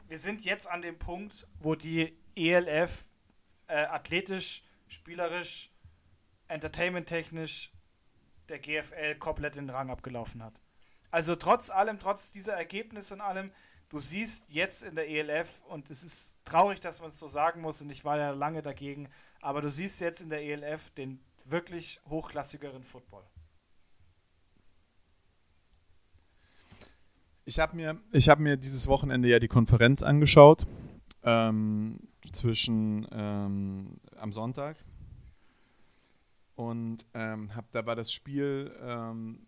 [0.07, 3.09] Wir sind jetzt an dem Punkt, wo die ELF
[3.68, 5.70] äh, athletisch, spielerisch,
[6.49, 7.73] entertainment-technisch
[8.51, 10.53] der GFL komplett den Rang abgelaufen hat.
[11.11, 13.51] Also trotz allem, trotz dieser Ergebnisse und allem,
[13.89, 17.62] du siehst jetzt in der ELF, und es ist traurig, dass man es so sagen
[17.62, 19.09] muss, und ich war ja lange dagegen,
[19.41, 23.25] aber du siehst jetzt in der ELF den wirklich hochklassigeren Football.
[27.45, 30.66] Ich habe mir, hab mir dieses Wochenende ja die Konferenz angeschaut,
[31.24, 31.99] ähm,
[32.32, 34.76] zwischen ähm, am Sonntag
[36.55, 39.47] und ähm, habe dabei das Spiel ähm,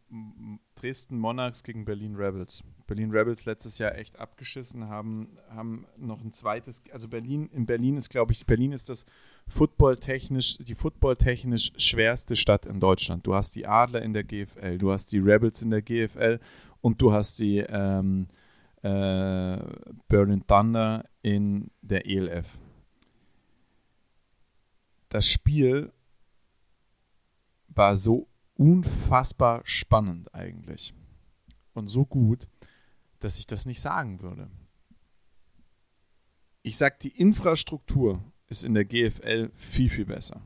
[0.74, 2.64] Dresden Monarchs gegen Berlin Rebels.
[2.86, 7.97] Berlin Rebels letztes Jahr echt abgeschissen, haben, haben noch ein zweites, also Berlin, in Berlin
[7.97, 9.07] ist, glaube ich, Berlin ist das
[9.49, 13.26] footballtechnisch, die footballtechnisch schwerste Stadt in Deutschland.
[13.26, 16.40] Du hast die Adler in der GFL, du hast die Rebels in der GFL
[16.85, 18.28] und du hast die ähm,
[18.82, 19.57] äh,
[20.07, 22.59] Berlin Thunder in der ELF.
[25.09, 25.91] Das Spiel
[27.68, 30.93] war so unfassbar spannend eigentlich.
[31.72, 32.49] Und so gut,
[33.18, 34.51] dass ich das nicht sagen würde.
[36.61, 40.43] Ich sage, die Infrastruktur ist in der GFL viel, viel besser.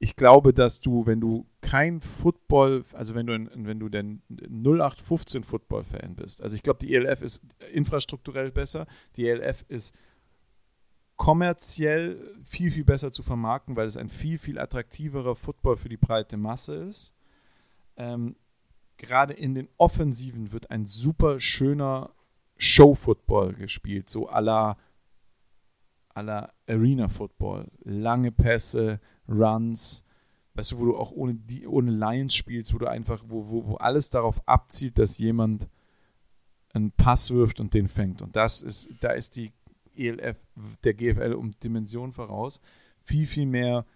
[0.00, 5.42] Ich glaube, dass du, wenn du kein Football, also wenn du, wenn du denn 0815
[5.42, 7.42] Football-Fan bist, also ich glaube, die ELF ist
[7.72, 8.86] infrastrukturell besser,
[9.16, 9.92] die ELF ist
[11.16, 15.96] kommerziell viel, viel besser zu vermarkten, weil es ein viel, viel attraktiverer Football für die
[15.96, 17.12] breite Masse ist.
[17.96, 18.36] Ähm,
[18.98, 22.14] gerade in den Offensiven wird ein super schöner
[22.56, 24.76] Show-Football gespielt, so à la,
[26.14, 27.68] à la Arena-Football.
[27.82, 30.04] Lange Pässe, Runs,
[30.54, 33.66] weißt du, wo du auch ohne, die, ohne Lines spielst, wo du einfach, wo, wo,
[33.66, 35.68] wo alles darauf abzielt, dass jemand
[36.72, 38.22] einen Pass wirft und den fängt.
[38.22, 39.52] Und das ist, da ist die
[39.94, 40.36] ELF,
[40.84, 42.60] der GFL um Dimension voraus.
[43.00, 43.86] Viel, viel mehr,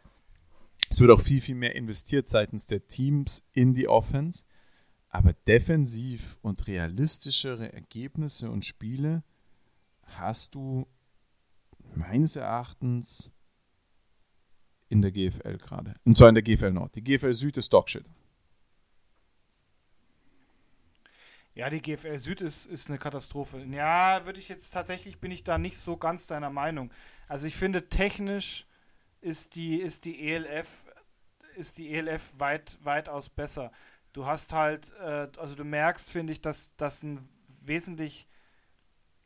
[0.88, 4.44] es wird auch viel, viel mehr investiert seitens der Teams in die Offense.
[5.08, 9.24] Aber defensiv und realistischere Ergebnisse und Spiele
[10.04, 10.86] hast du
[11.94, 13.31] meines Erachtens
[14.93, 15.95] in der GFL gerade.
[16.05, 16.95] Und zwar in der GFL Nord.
[16.95, 18.05] Die GFL Süd ist Dogshit.
[21.55, 23.64] Ja, die GFL Süd ist, ist eine Katastrophe.
[23.70, 26.93] Ja, würde ich jetzt tatsächlich, bin ich da nicht so ganz deiner Meinung.
[27.26, 28.66] Also ich finde, technisch
[29.22, 30.84] ist die, ist die ELF,
[31.57, 33.72] ist die ELF weit, weitaus besser.
[34.12, 37.26] Du hast halt, äh, also du merkst, finde ich, dass, dass ein
[37.62, 38.28] wesentlich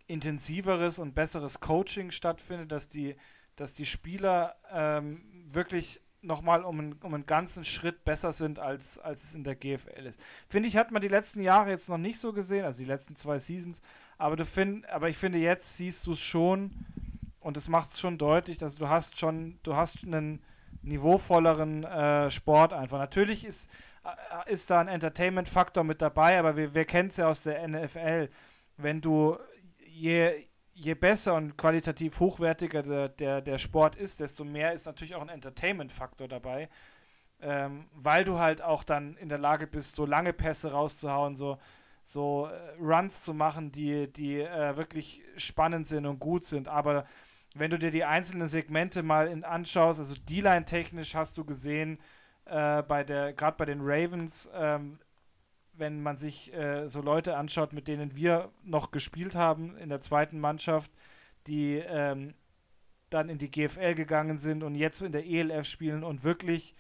[0.07, 3.17] intensiveres und besseres Coaching stattfindet, dass die,
[3.57, 8.99] dass die Spieler ähm, wirklich nochmal um, einen, um einen ganzen Schritt besser sind, als,
[8.99, 10.20] als es in der GFL ist.
[10.49, 13.16] Finde ich, hat man die letzten Jahre jetzt noch nicht so gesehen, also die letzten
[13.16, 13.80] zwei Seasons,
[14.18, 16.72] aber, du find, aber ich finde, jetzt siehst du es schon
[17.40, 20.42] und es macht es schon deutlich, dass du hast schon, du hast einen
[20.82, 22.99] niveauvolleren äh, Sport einfach.
[22.99, 23.70] Natürlich ist,
[24.05, 27.66] äh, ist da ein Entertainment-Faktor mit dabei, aber wir, wir kennen es ja aus der
[27.66, 28.30] NFL.
[28.76, 29.38] Wenn du
[29.84, 30.47] je,
[30.77, 35.22] je besser und qualitativ hochwertiger der, der, der Sport ist, desto mehr ist natürlich auch
[35.22, 36.68] ein Entertainment-Faktor dabei.
[37.41, 41.59] Ähm, weil du halt auch dann in der Lage bist, so lange Pässe rauszuhauen, so,
[42.03, 46.68] so äh, Runs zu machen, die, die äh, wirklich spannend sind und gut sind.
[46.68, 47.05] Aber
[47.55, 51.99] wenn du dir die einzelnen Segmente mal in, anschaust, also D-Line technisch hast du gesehen,
[52.47, 54.99] äh, bei der, gerade bei den Ravens, ähm,
[55.79, 60.01] wenn man sich äh, so Leute anschaut, mit denen wir noch gespielt haben in der
[60.01, 60.91] zweiten Mannschaft,
[61.47, 62.35] die ähm,
[63.11, 66.74] dann in die GFL gegangen sind und jetzt in der ELF spielen und wirklich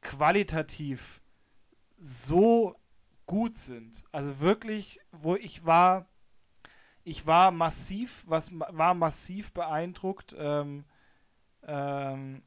[0.00, 1.20] qualitativ
[1.98, 2.74] so
[3.26, 4.04] gut sind.
[4.10, 6.06] Also wirklich, wo ich war,
[7.04, 10.34] ich war massiv, was war massiv beeindruckt.
[10.38, 10.84] Ähm,
[11.64, 12.42] ähm,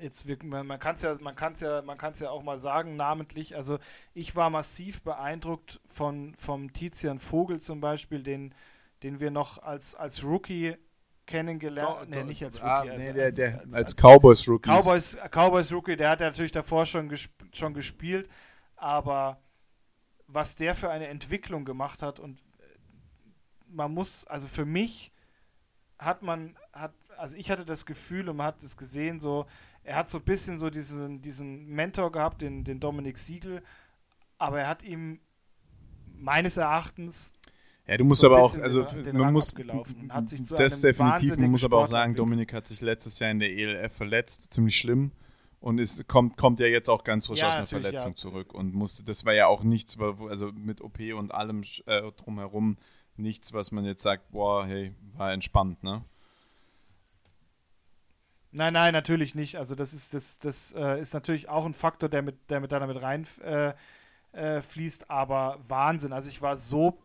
[0.00, 2.58] jetzt man, man kann es ja, man kann ja, man kann es ja auch mal
[2.58, 3.56] sagen, namentlich.
[3.56, 3.78] Also
[4.14, 8.54] ich war massiv beeindruckt von vom Tizian Vogel zum Beispiel, den,
[9.02, 10.76] den wir noch als, als Rookie
[11.26, 12.10] kennengelernt, haben.
[12.10, 14.70] nee, nicht als ah, Rookie, ah, nee, als, der, der, als, als, Cowboys Rookie.
[14.70, 18.28] Cowboys, Cowboys Rookie, der hat ja natürlich davor schon, gesp schon gespielt,
[18.76, 19.40] aber
[20.28, 22.42] was der für eine Entwicklung gemacht hat und
[23.68, 25.12] man muss, also für mich
[25.98, 29.46] hat man, hat, also ich hatte das Gefühl und man hat es gesehen, so,
[29.86, 33.62] er hat so ein bisschen so diesen, diesen Mentor gehabt, den, den Dominik Siegel,
[34.36, 35.20] aber er hat ihm
[36.14, 37.32] meines Erachtens
[37.88, 41.78] ja, du musst so aber auch, also den, man muss, das definitiv, man muss aber
[41.78, 45.12] auch sagen, Dominik hat sich letztes Jahr in der ELF verletzt, ziemlich schlimm
[45.60, 48.16] und ist, kommt, kommt ja jetzt auch ganz frisch ja, aus einer Verletzung ja.
[48.16, 52.76] zurück und musste, das war ja auch nichts, also mit OP und allem äh, drumherum,
[53.16, 56.04] nichts, was man jetzt sagt, boah, hey, war entspannt, ne?
[58.56, 59.56] Nein, nein, natürlich nicht.
[59.56, 62.72] Also das ist, das, das äh, ist natürlich auch ein Faktor, der mit, der mit
[62.72, 63.74] da damit rein äh,
[64.32, 64.62] äh,
[65.08, 66.14] aber Wahnsinn.
[66.14, 66.98] Also ich war so,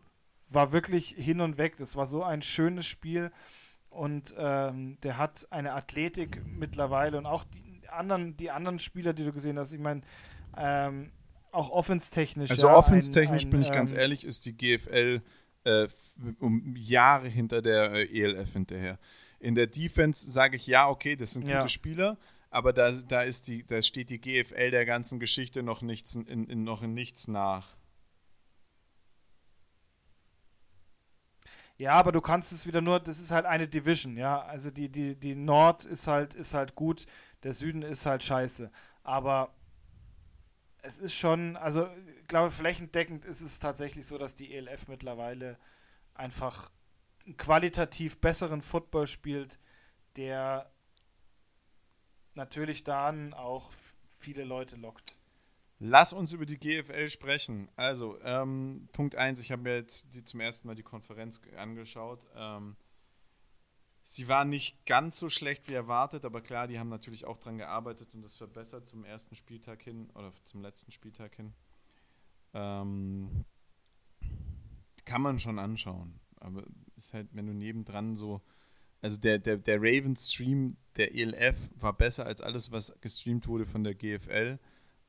[0.48, 1.76] war wirklich hin und weg.
[1.76, 3.30] Das war so ein schönes Spiel.
[3.90, 9.24] Und ähm, der hat eine Athletik mittlerweile und auch die anderen, die anderen Spieler, die
[9.24, 10.00] du gesehen hast, ich meine,
[10.56, 11.10] ähm,
[11.50, 12.50] auch offenstechnisch.
[12.50, 15.20] Also ja, offenstechnisch, bin ich ähm, ganz ehrlich, ist die GFL
[15.64, 15.88] äh,
[16.40, 18.98] um Jahre hinter der äh, ELF hinterher.
[19.42, 21.68] In der Defense sage ich ja, okay, das sind gute ja.
[21.68, 22.16] Spieler,
[22.48, 26.46] aber da, da, ist die, da steht die GFL der ganzen Geschichte noch, nichts, in,
[26.46, 27.74] in, noch in nichts nach.
[31.76, 34.42] Ja, aber du kannst es wieder nur, das ist halt eine Division, ja.
[34.42, 37.06] Also die, die, die Nord ist halt, ist halt gut,
[37.42, 38.70] der Süden ist halt scheiße.
[39.02, 39.52] Aber
[40.82, 41.88] es ist schon, also
[42.20, 45.58] ich glaube, flächendeckend ist es tatsächlich so, dass die ELF mittlerweile
[46.14, 46.70] einfach
[47.36, 49.58] qualitativ besseren Football spielt,
[50.16, 50.70] der
[52.34, 53.70] natürlich dann auch
[54.18, 55.16] viele Leute lockt.
[55.78, 57.68] Lass uns über die GFL sprechen.
[57.74, 62.24] Also, ähm, Punkt 1, ich habe mir jetzt die, zum ersten Mal die Konferenz angeschaut.
[62.36, 62.76] Ähm,
[64.04, 67.58] Sie waren nicht ganz so schlecht wie erwartet, aber klar, die haben natürlich auch daran
[67.58, 71.54] gearbeitet und das verbessert zum ersten Spieltag hin oder zum letzten Spieltag hin.
[72.52, 73.44] Ähm,
[75.04, 76.64] kann man schon anschauen, aber
[77.06, 78.40] ist halt, wenn du nebendran so,
[79.00, 83.84] also der, der, der Raven-Stream der ELF war besser als alles, was gestreamt wurde von
[83.84, 84.58] der GFL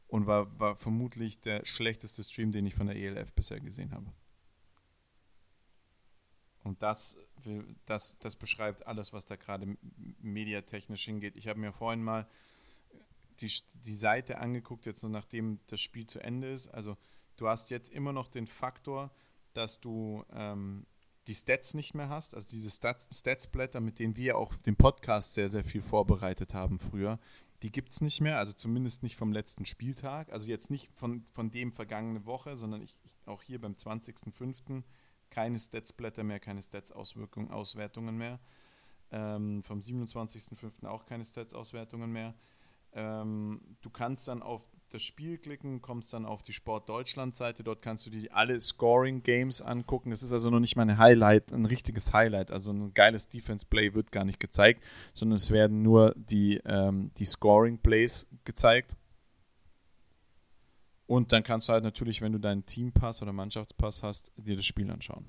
[0.07, 4.11] und war, war vermutlich der schlechteste Stream, den ich von der ELF bisher gesehen habe.
[6.63, 7.17] Und das,
[7.85, 9.77] das, das beschreibt alles, was da gerade
[10.21, 11.35] mediatechnisch hingeht.
[11.35, 12.27] Ich habe mir vorhin mal
[13.41, 13.51] die,
[13.85, 16.69] die Seite angeguckt, jetzt so nachdem das Spiel zu Ende ist.
[16.69, 16.97] Also
[17.35, 19.11] du hast jetzt immer noch den Faktor,
[19.53, 20.85] dass du ähm,
[21.27, 25.33] die Stats nicht mehr hast, also diese Stats, Statsblätter, mit denen wir auch den Podcast
[25.33, 27.19] sehr, sehr viel vorbereitet haben früher,
[27.61, 31.25] die gibt es nicht mehr, also zumindest nicht vom letzten Spieltag, also jetzt nicht von,
[31.31, 34.83] von dem vergangene Woche, sondern ich, ich auch hier beim 20.05
[35.29, 38.39] keine Statsblätter mehr, keine Stats-Auswirkungen, Auswertungen mehr.
[39.11, 40.85] Ähm, vom 27.05.
[40.85, 42.35] auch keine Stats-Auswertungen mehr.
[42.91, 44.63] Ähm, du kannst dann auf
[44.93, 47.63] das Spiel klicken, kommst dann auf die Sport Deutschland-Seite.
[47.63, 50.11] Dort kannst du dir alle Scoring-Games angucken.
[50.11, 52.51] Es ist also noch nicht mal ein Highlight, ein richtiges Highlight.
[52.51, 54.83] Also ein geiles Defense-Play wird gar nicht gezeigt,
[55.13, 58.95] sondern es werden nur die, ähm, die Scoring-Plays gezeigt.
[61.07, 64.65] Und dann kannst du halt natürlich, wenn du deinen Teampass oder Mannschaftspass hast, dir das
[64.65, 65.25] Spiel anschauen.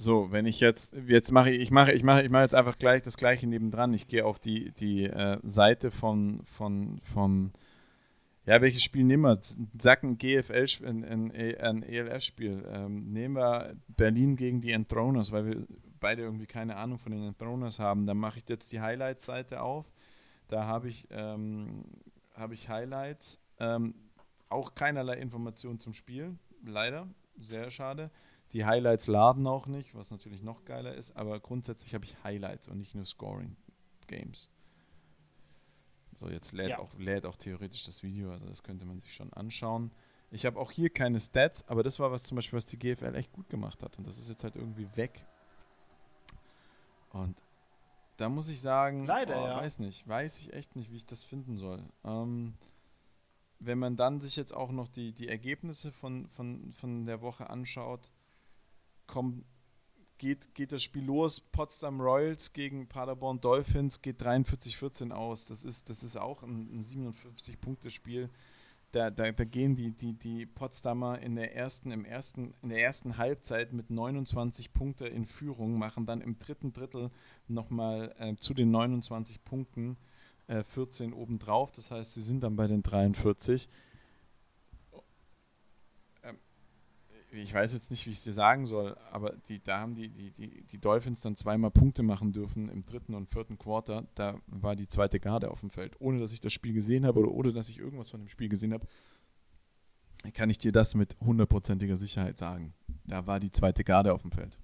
[0.00, 2.78] So, wenn ich jetzt, jetzt mache ich, ich mache, ich mache, ich mache jetzt einfach
[2.78, 3.92] gleich das gleiche nebendran.
[3.92, 7.52] Ich gehe auf die, die äh, Seite von, von, vom,
[8.46, 9.38] ja, welches Spiel nehmen wir?
[9.78, 12.64] Sag ein GFL, ein, ein, ein ELF-Spiel.
[12.72, 15.66] Ähm, nehmen wir Berlin gegen die Enthroners, weil wir
[16.00, 18.06] beide irgendwie keine Ahnung von den Enthroners haben.
[18.06, 19.92] Dann mache ich jetzt die Highlights-Seite auf
[20.50, 21.84] da habe ich, ähm,
[22.34, 23.40] hab ich Highlights.
[23.58, 23.94] Ähm,
[24.48, 27.06] auch keinerlei Informationen zum Spiel, leider.
[27.38, 28.10] Sehr schade.
[28.52, 32.68] Die Highlights laden auch nicht, was natürlich noch geiler ist, aber grundsätzlich habe ich Highlights
[32.68, 33.56] und nicht nur Scoring
[34.08, 34.50] Games.
[36.18, 36.78] So, jetzt lädt, ja.
[36.80, 39.90] auch, lädt auch theoretisch das Video, also das könnte man sich schon anschauen.
[40.32, 43.14] Ich habe auch hier keine Stats, aber das war was zum Beispiel, was die GFL
[43.14, 45.24] echt gut gemacht hat und das ist jetzt halt irgendwie weg.
[47.12, 47.36] Und
[48.16, 49.56] da muss ich sagen, Leider, oh, ja.
[49.56, 51.82] weiß nicht, weiß ich echt nicht, wie ich das finden soll.
[52.04, 52.54] Ähm,
[53.60, 57.48] wenn man dann sich jetzt auch noch die, die Ergebnisse von, von, von der Woche
[57.48, 58.10] anschaut,
[59.10, 59.44] kommt,
[60.18, 61.40] geht, geht das Spiel los.
[61.40, 65.44] Potsdam Royals gegen Paderborn Dolphins geht 43-14 aus.
[65.44, 68.30] Das ist, das ist auch ein, ein 57-Punkte-Spiel
[68.92, 72.82] da, da, da gehen die, die, die Potsdamer in der ersten, im ersten, in der
[72.82, 77.10] ersten Halbzeit mit 29 Punkte in Führung, machen dann im dritten Drittel
[77.46, 79.96] nochmal äh, zu den 29 Punkten
[80.48, 81.70] äh, 14 obendrauf.
[81.72, 83.68] Das heißt, sie sind dann bei den 43.
[86.24, 86.38] Ähm,
[87.32, 90.08] ich weiß jetzt nicht, wie ich es dir sagen soll, aber die, da haben die,
[90.08, 94.06] die, die, die Dolphins dann zweimal Punkte machen dürfen im dritten und vierten Quarter.
[94.14, 95.96] Da war die zweite Garde auf dem Feld.
[96.00, 98.48] Ohne dass ich das Spiel gesehen habe oder ohne dass ich irgendwas von dem Spiel
[98.48, 98.86] gesehen habe,
[100.34, 102.74] kann ich dir das mit hundertprozentiger Sicherheit sagen.
[103.04, 104.58] Da war die zweite Garde auf dem Feld.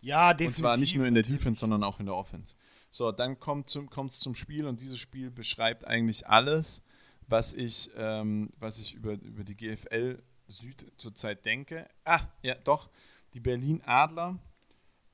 [0.00, 0.58] Ja, definitiv.
[0.58, 2.56] Und zwar nicht nur in der Defense, sondern auch in der Offense.
[2.90, 6.82] So, dann kommt es zum, zum Spiel und dieses Spiel beschreibt eigentlich alles,
[7.28, 10.22] was ich, ähm, was ich über, über die GFL
[10.52, 11.88] Süd zurzeit denke.
[12.04, 12.90] Ah, ja, doch.
[13.34, 14.38] Die Berlin Adler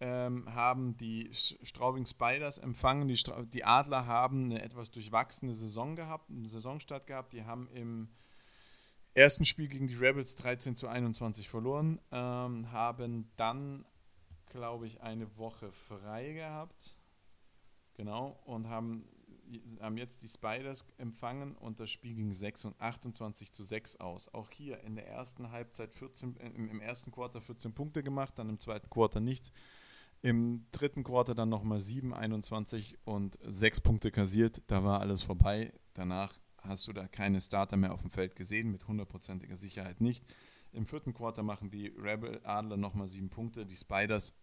[0.00, 3.08] ähm, haben die Straubing Spiders empfangen.
[3.08, 7.32] Die, Stra die, Adler haben eine etwas durchwachsene Saison gehabt, eine Saisonstart gehabt.
[7.32, 8.08] Die haben im
[9.14, 13.84] ersten Spiel gegen die Rebels 13 zu 21 verloren, ähm, haben dann,
[14.46, 16.94] glaube ich, eine Woche frei gehabt.
[17.94, 19.08] Genau, und haben
[19.80, 24.32] haben jetzt die Spiders empfangen und das Spiel ging 6 und 28 zu 6 aus.
[24.32, 28.48] Auch hier in der ersten Halbzeit 14, äh, im, ersten Quarter 14 Punkte gemacht, dann
[28.48, 29.52] im zweiten Quarter nichts.
[30.20, 34.62] Im dritten Quarter dann nochmal 7, 21 und 6 Punkte kassiert.
[34.66, 35.72] Da war alles vorbei.
[35.94, 40.24] Danach hast du da keine Starter mehr auf dem Feld gesehen, mit hundertprozentiger Sicherheit nicht.
[40.72, 43.64] Im vierten Quarter machen die Rebel Adler nochmal 7 Punkte.
[43.64, 44.34] Die Spiders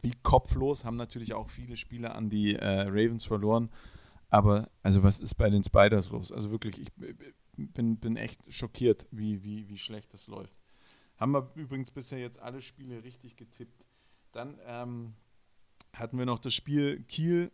[0.00, 3.70] wie kopflos, haben natürlich auch viele Spieler an die äh, Ravens verloren
[4.30, 6.30] aber, also, was ist bei den Spiders los?
[6.32, 6.92] Also wirklich, ich
[7.56, 10.60] bin, bin echt schockiert, wie, wie, wie schlecht das läuft.
[11.16, 13.86] Haben wir übrigens bisher jetzt alle Spiele richtig getippt.
[14.32, 15.14] Dann ähm,
[15.92, 17.50] hatten wir noch das Spiel Kiel,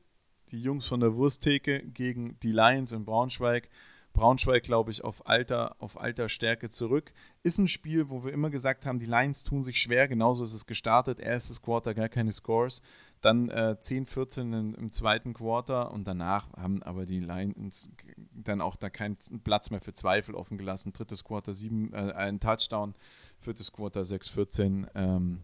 [0.50, 3.68] die Jungs von der Wursttheke gegen die Lions in Braunschweig.
[4.12, 7.12] Braunschweig, glaube ich, auf alter, auf alter Stärke zurück.
[7.42, 10.08] Ist ein Spiel, wo wir immer gesagt haben, die Lions tun sich schwer.
[10.08, 11.18] Genauso ist es gestartet.
[11.18, 12.82] Erstes Quarter gar keine Scores.
[13.20, 17.88] Dann äh, 10, 14 in, im zweiten Quarter und danach haben aber die Lions
[18.32, 20.92] dann auch da keinen Platz mehr für Zweifel offen gelassen.
[20.92, 22.94] Drittes Quarter 7, äh, ein Touchdown.
[23.38, 24.86] Viertes Quarter 6, 14.
[24.94, 25.42] Ähm,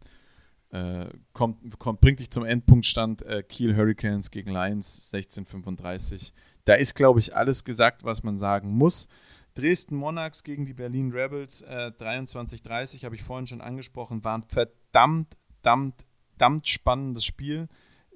[0.72, 6.32] äh, kommt, kommt, bringt dich zum Endpunktstand äh, Kiel Hurricanes gegen Lions 16:35.
[6.64, 9.08] Da ist, glaube ich, alles gesagt, was man sagen muss.
[9.54, 14.44] Dresden Monarchs gegen die Berlin Rebels äh, 23:30 habe ich vorhin schon angesprochen, war ein
[14.44, 17.68] verdammt, verdammt, verdammt spannendes Spiel.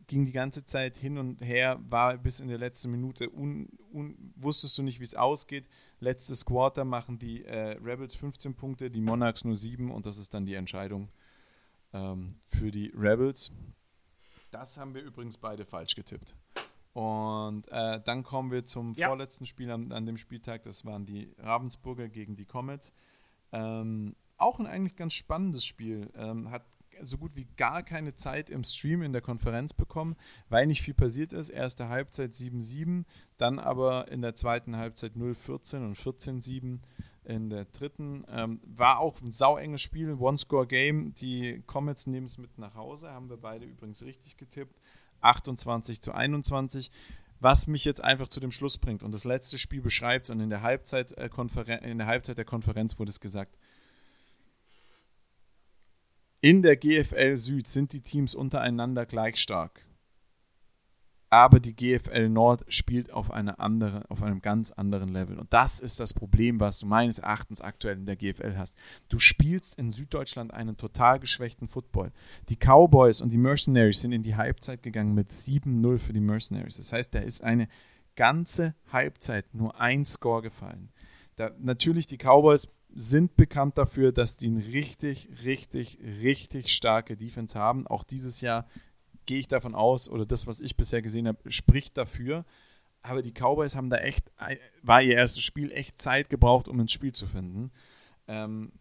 [0.07, 4.33] Ging die ganze Zeit hin und her, war bis in der letzten Minute, un, un,
[4.37, 5.67] wusstest du nicht, wie es ausgeht.
[5.99, 10.33] Letztes Quarter machen die äh, Rebels 15 Punkte, die Monarchs nur 7 und das ist
[10.33, 11.09] dann die Entscheidung
[11.93, 13.51] ähm, für die Rebels.
[14.53, 16.35] Das haben wir übrigens beide falsch getippt.
[16.93, 19.09] Und äh, dann kommen wir zum ja.
[19.09, 20.63] vorletzten Spiel an, an, dem Spieltag.
[20.63, 22.95] Das waren die Ravensburger gegen die Comets.
[23.53, 26.11] Ähm, auch ein eigentlich ganz spannendes Spiel.
[26.17, 26.63] Ähm, hat
[27.03, 30.17] so gut wie gar keine Zeit im Stream in der Konferenz bekommen,
[30.49, 31.49] weil nicht viel passiert ist.
[31.49, 33.05] Erste Halbzeit 7-7,
[33.39, 36.81] dann aber in der zweiten Halbzeit 0-14 und 14-7
[37.25, 38.25] in der dritten.
[38.31, 41.15] Ähm, war auch ein sauenges Spiel, One-Score-Game.
[41.15, 44.81] Die Comets nehmen es mit nach Hause, haben wir beide übrigens richtig getippt.
[45.21, 46.91] 28 zu 21.
[47.39, 50.49] Was mich jetzt einfach zu dem Schluss bringt und das letzte Spiel beschreibt, und in
[50.49, 51.29] der Halbzeit, äh,
[51.83, 53.59] in der, Halbzeit der Konferenz wurde es gesagt,
[56.47, 59.87] in der GFL Süd sind die Teams untereinander gleich stark
[61.29, 65.39] aber die GFL Nord spielt auf, eine andere, auf einem ganz anderen Level.
[65.39, 68.77] Und das ist das Problem, was du meines Erachtens aktuell in der GFL hast.
[69.09, 72.13] Du spielst in Süddeutschland einen total geschwächten Football.
[72.49, 76.77] Die Cowboys und die Mercenaries sind in die Halbzeit gegangen mit 7-0 für die Mercenaries.
[76.77, 77.69] Das heißt, da ist eine
[78.15, 80.91] ganze Halbzeit nur ein Score gefallen.
[81.35, 87.59] Da, natürlich, die Cowboys sind bekannt dafür, dass die eine richtig, richtig, richtig starke Defense
[87.59, 87.87] haben.
[87.87, 88.67] Auch dieses Jahr
[89.27, 92.45] gehe ich davon aus, oder das, was ich bisher gesehen habe, spricht dafür.
[93.03, 94.33] Aber die Cowboys haben da echt,
[94.83, 97.71] war ihr erstes Spiel, echt Zeit gebraucht, um ins Spiel zu finden.
[98.29, 98.73] Ähm,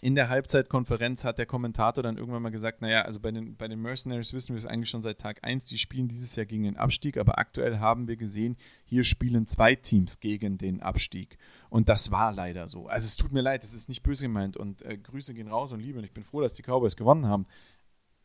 [0.00, 3.66] in der Halbzeitkonferenz hat der Kommentator dann irgendwann mal gesagt, naja, also bei den, bei
[3.66, 6.62] den Mercenaries wissen wir es eigentlich schon seit Tag 1, die spielen dieses Jahr gegen
[6.62, 11.36] den Abstieg, aber aktuell haben wir gesehen, hier spielen zwei Teams gegen den Abstieg.
[11.68, 12.86] Und das war leider so.
[12.86, 15.72] Also es tut mir leid, es ist nicht böse gemeint und äh, Grüße gehen raus
[15.72, 17.46] und Liebe und ich bin froh, dass die Cowboys gewonnen haben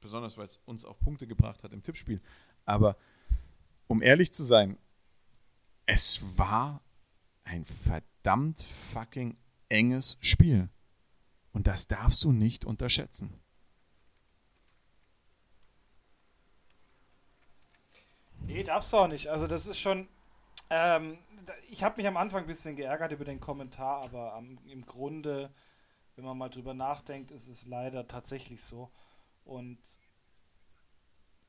[0.03, 2.21] besonders weil es uns auch Punkte gebracht hat im Tippspiel.
[2.65, 2.97] Aber
[3.87, 4.77] um ehrlich zu sein,
[5.87, 6.81] es war
[7.43, 9.35] ein verdammt fucking
[9.69, 10.69] enges Spiel.
[11.53, 13.39] Und das darfst du nicht unterschätzen.
[18.45, 19.27] Nee, darfst du auch nicht.
[19.27, 20.07] Also das ist schon.
[20.69, 21.17] Ähm,
[21.69, 25.53] ich habe mich am Anfang ein bisschen geärgert über den Kommentar, aber am, im Grunde,
[26.15, 28.91] wenn man mal drüber nachdenkt, ist es leider tatsächlich so.
[29.43, 29.79] Und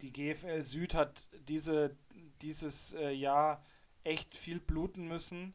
[0.01, 1.97] die GFL Süd hat diese,
[2.43, 3.65] dieses äh, Jahr
[4.03, 5.55] echt viel bluten müssen.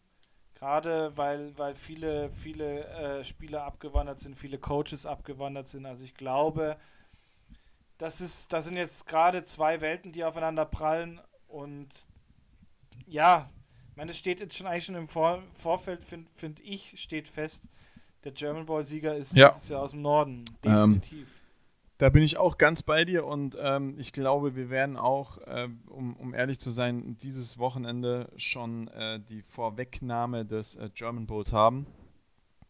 [0.59, 5.85] Gerade weil, weil viele, viele äh, Spieler abgewandert sind, viele Coaches abgewandert sind.
[5.85, 6.75] Also ich glaube,
[7.97, 11.21] das ist, das sind jetzt gerade zwei Welten, die aufeinander prallen.
[11.47, 12.07] Und
[13.07, 13.49] ja,
[13.91, 17.29] ich meine, es steht jetzt schon eigentlich schon im Vor Vorfeld, finde find ich, steht
[17.29, 17.69] fest,
[18.25, 19.55] der German Boy-Sieger ist Ja.
[19.69, 20.43] Jahr aus dem Norden.
[20.63, 21.38] Ähm, Definitiv.
[21.99, 25.67] Da bin ich auch ganz bei dir und ähm, ich glaube, wir werden auch, äh,
[25.87, 31.51] um, um ehrlich zu sein, dieses Wochenende schon äh, die Vorwegnahme des äh, German Bowls
[31.51, 31.85] haben,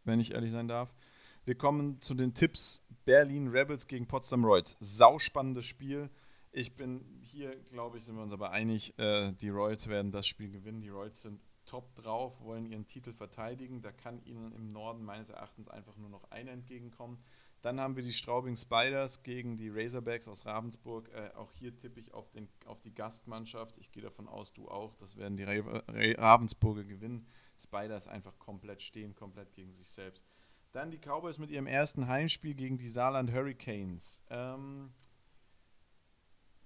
[0.04, 0.96] wenn ich ehrlich sein darf.
[1.46, 4.76] Wir kommen zu den Tipps Berlin Rebels gegen Potsdam Royals.
[4.80, 6.10] Sauspannendes Spiel.
[6.52, 10.26] Ich bin hier, glaube ich, sind wir uns aber einig, äh, die Royals werden das
[10.26, 10.82] Spiel gewinnen.
[10.82, 13.84] Die Royals sind top drauf, wollen ihren Titel verteidigen.
[13.84, 17.20] Da kann ihnen im Norden meines Erachtens einfach nur noch einer entgegenkommen.
[17.62, 21.10] Dann haben wir die Straubing Spiders gegen die Razorbacks aus Ravensburg.
[21.14, 23.78] Äh, auch hier tippe ich auf, den, auf die Gastmannschaft.
[23.78, 24.96] Ich gehe davon aus, du auch.
[24.96, 27.28] Das werden die Ra Ra Ravensburger gewinnen.
[27.58, 30.26] Spiders einfach komplett stehen, komplett gegen sich selbst.
[30.72, 34.22] Dann die Cowboys mit ihrem ersten Heimspiel gegen die Saarland Hurricanes.
[34.30, 34.94] Ähm,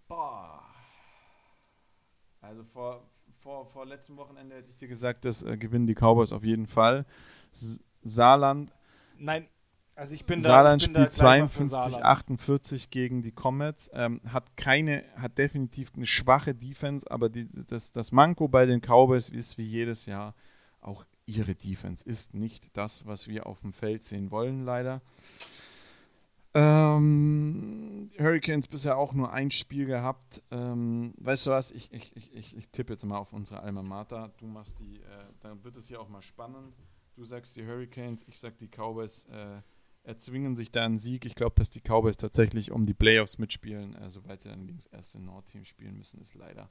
[0.08, 0.64] boah.
[2.42, 6.34] Also vor, vor, vor letztem Wochenende hätte ich dir gesagt, das äh, gewinnen die Cowboys
[6.34, 7.06] auf jeden Fall.
[7.52, 8.74] S Saarland
[9.18, 9.48] Nein,
[9.96, 12.06] also ich bin Saarland da, ich bin spielt gleich mal für 52, Saarland.
[12.06, 17.92] 48 gegen die Comets, ähm, hat keine, hat definitiv eine schwache Defense, aber die, das,
[17.92, 20.36] das Manko bei den Cowboys ist wie jedes Jahr
[20.82, 25.02] auch ihre Defense ist nicht das, was wir auf dem Feld sehen wollen, leider.
[26.56, 30.44] Ähm, Hurricanes bisher auch nur ein Spiel gehabt.
[30.52, 31.72] Ähm, weißt du was?
[31.72, 34.32] Ich, ich, ich, ich, ich tippe jetzt mal auf unsere Alma Mater.
[34.38, 36.76] Du machst die, äh, dann wird es hier auch mal spannend.
[37.16, 39.62] Du sagst die Hurricanes, ich sag die Cowboys äh,
[40.04, 41.26] erzwingen sich da einen Sieg.
[41.26, 43.96] Ich glaube, dass die Cowboys tatsächlich um die Playoffs mitspielen.
[43.96, 46.70] Äh, sobald sie dann gegen das erste Nordteam spielen müssen, ist leider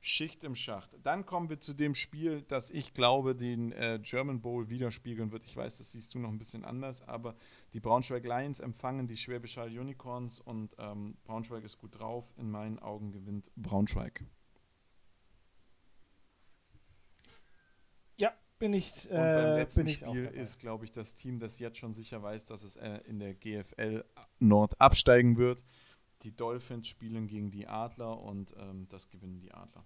[0.00, 0.90] Schicht im Schacht.
[1.02, 5.44] Dann kommen wir zu dem Spiel, das ich glaube, den äh, German Bowl widerspiegeln wird.
[5.46, 7.34] Ich weiß, das siehst du noch ein bisschen anders, aber
[7.72, 12.32] die Braunschweig Lions empfangen die Schwäbisch Hall Unicorns und ähm, Braunschweig ist gut drauf.
[12.36, 14.24] In meinen Augen gewinnt Braunschweig.
[18.16, 21.14] Ja, bin ich, Und beim äh, letzten bin ich auch Spiel ist, glaube ich, das
[21.14, 24.04] Team, das jetzt schon sicher weiß, dass es äh, in der GFL
[24.38, 25.64] Nord absteigen wird.
[26.22, 29.84] Die Dolphins spielen gegen die Adler und ähm, das gewinnen die Adler.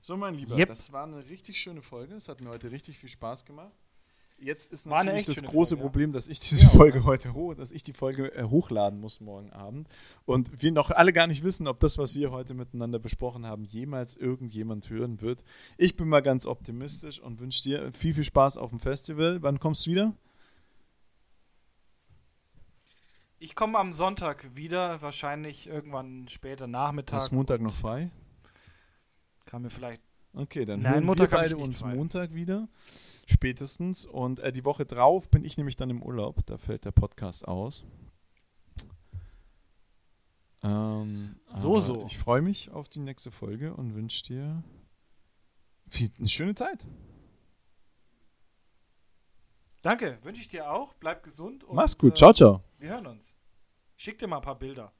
[0.00, 0.68] So, mein Lieber, Yep.
[0.68, 2.14] das war eine richtig schöne Folge.
[2.14, 3.76] Es hat mir heute richtig viel Spaß gemacht.
[4.40, 5.82] Jetzt ist War natürlich das große Folge.
[5.82, 9.20] Problem, dass ich diese Ja, Folge heute hoch, dass ich die Folge äh, hochladen muss
[9.20, 9.88] morgen Abend
[10.26, 13.64] und wir noch alle gar nicht wissen, ob das, was wir heute miteinander besprochen haben,
[13.64, 15.42] jemals irgendjemand hören wird.
[15.76, 19.42] Ich bin mal ganz optimistisch und wünsche dir viel, viel Spaß auf dem Festival.
[19.42, 20.14] Wann kommst du wieder?
[23.40, 27.16] Ich komme am Sonntag wieder, wahrscheinlich irgendwann später Nachmittag.
[27.16, 28.10] Hast Montag noch frei?
[29.46, 30.02] Kann mir vielleicht.
[30.34, 31.94] Okay, dann Nein, hören Montag wir beide uns frei.
[31.94, 32.68] Montag wieder,
[33.28, 34.06] spätestens.
[34.06, 36.44] Und äh, die Woche drauf bin ich nämlich dann im Urlaub.
[36.46, 37.84] Da fällt der Podcast aus.
[40.62, 42.04] Ähm, So, so.
[42.06, 44.64] Ich freue mich auf die nächste Folge und wünsche dir
[45.88, 46.84] viel, eine schöne Zeit.
[49.82, 50.94] Danke, wünsche ich dir auch.
[50.94, 51.62] Bleib gesund.
[51.64, 52.12] Und, Mach's gut.
[52.12, 52.62] äh, Ciao, ciao.
[52.78, 53.36] Wir hören uns.
[53.96, 54.92] Schick dir mal ein paar Bilder.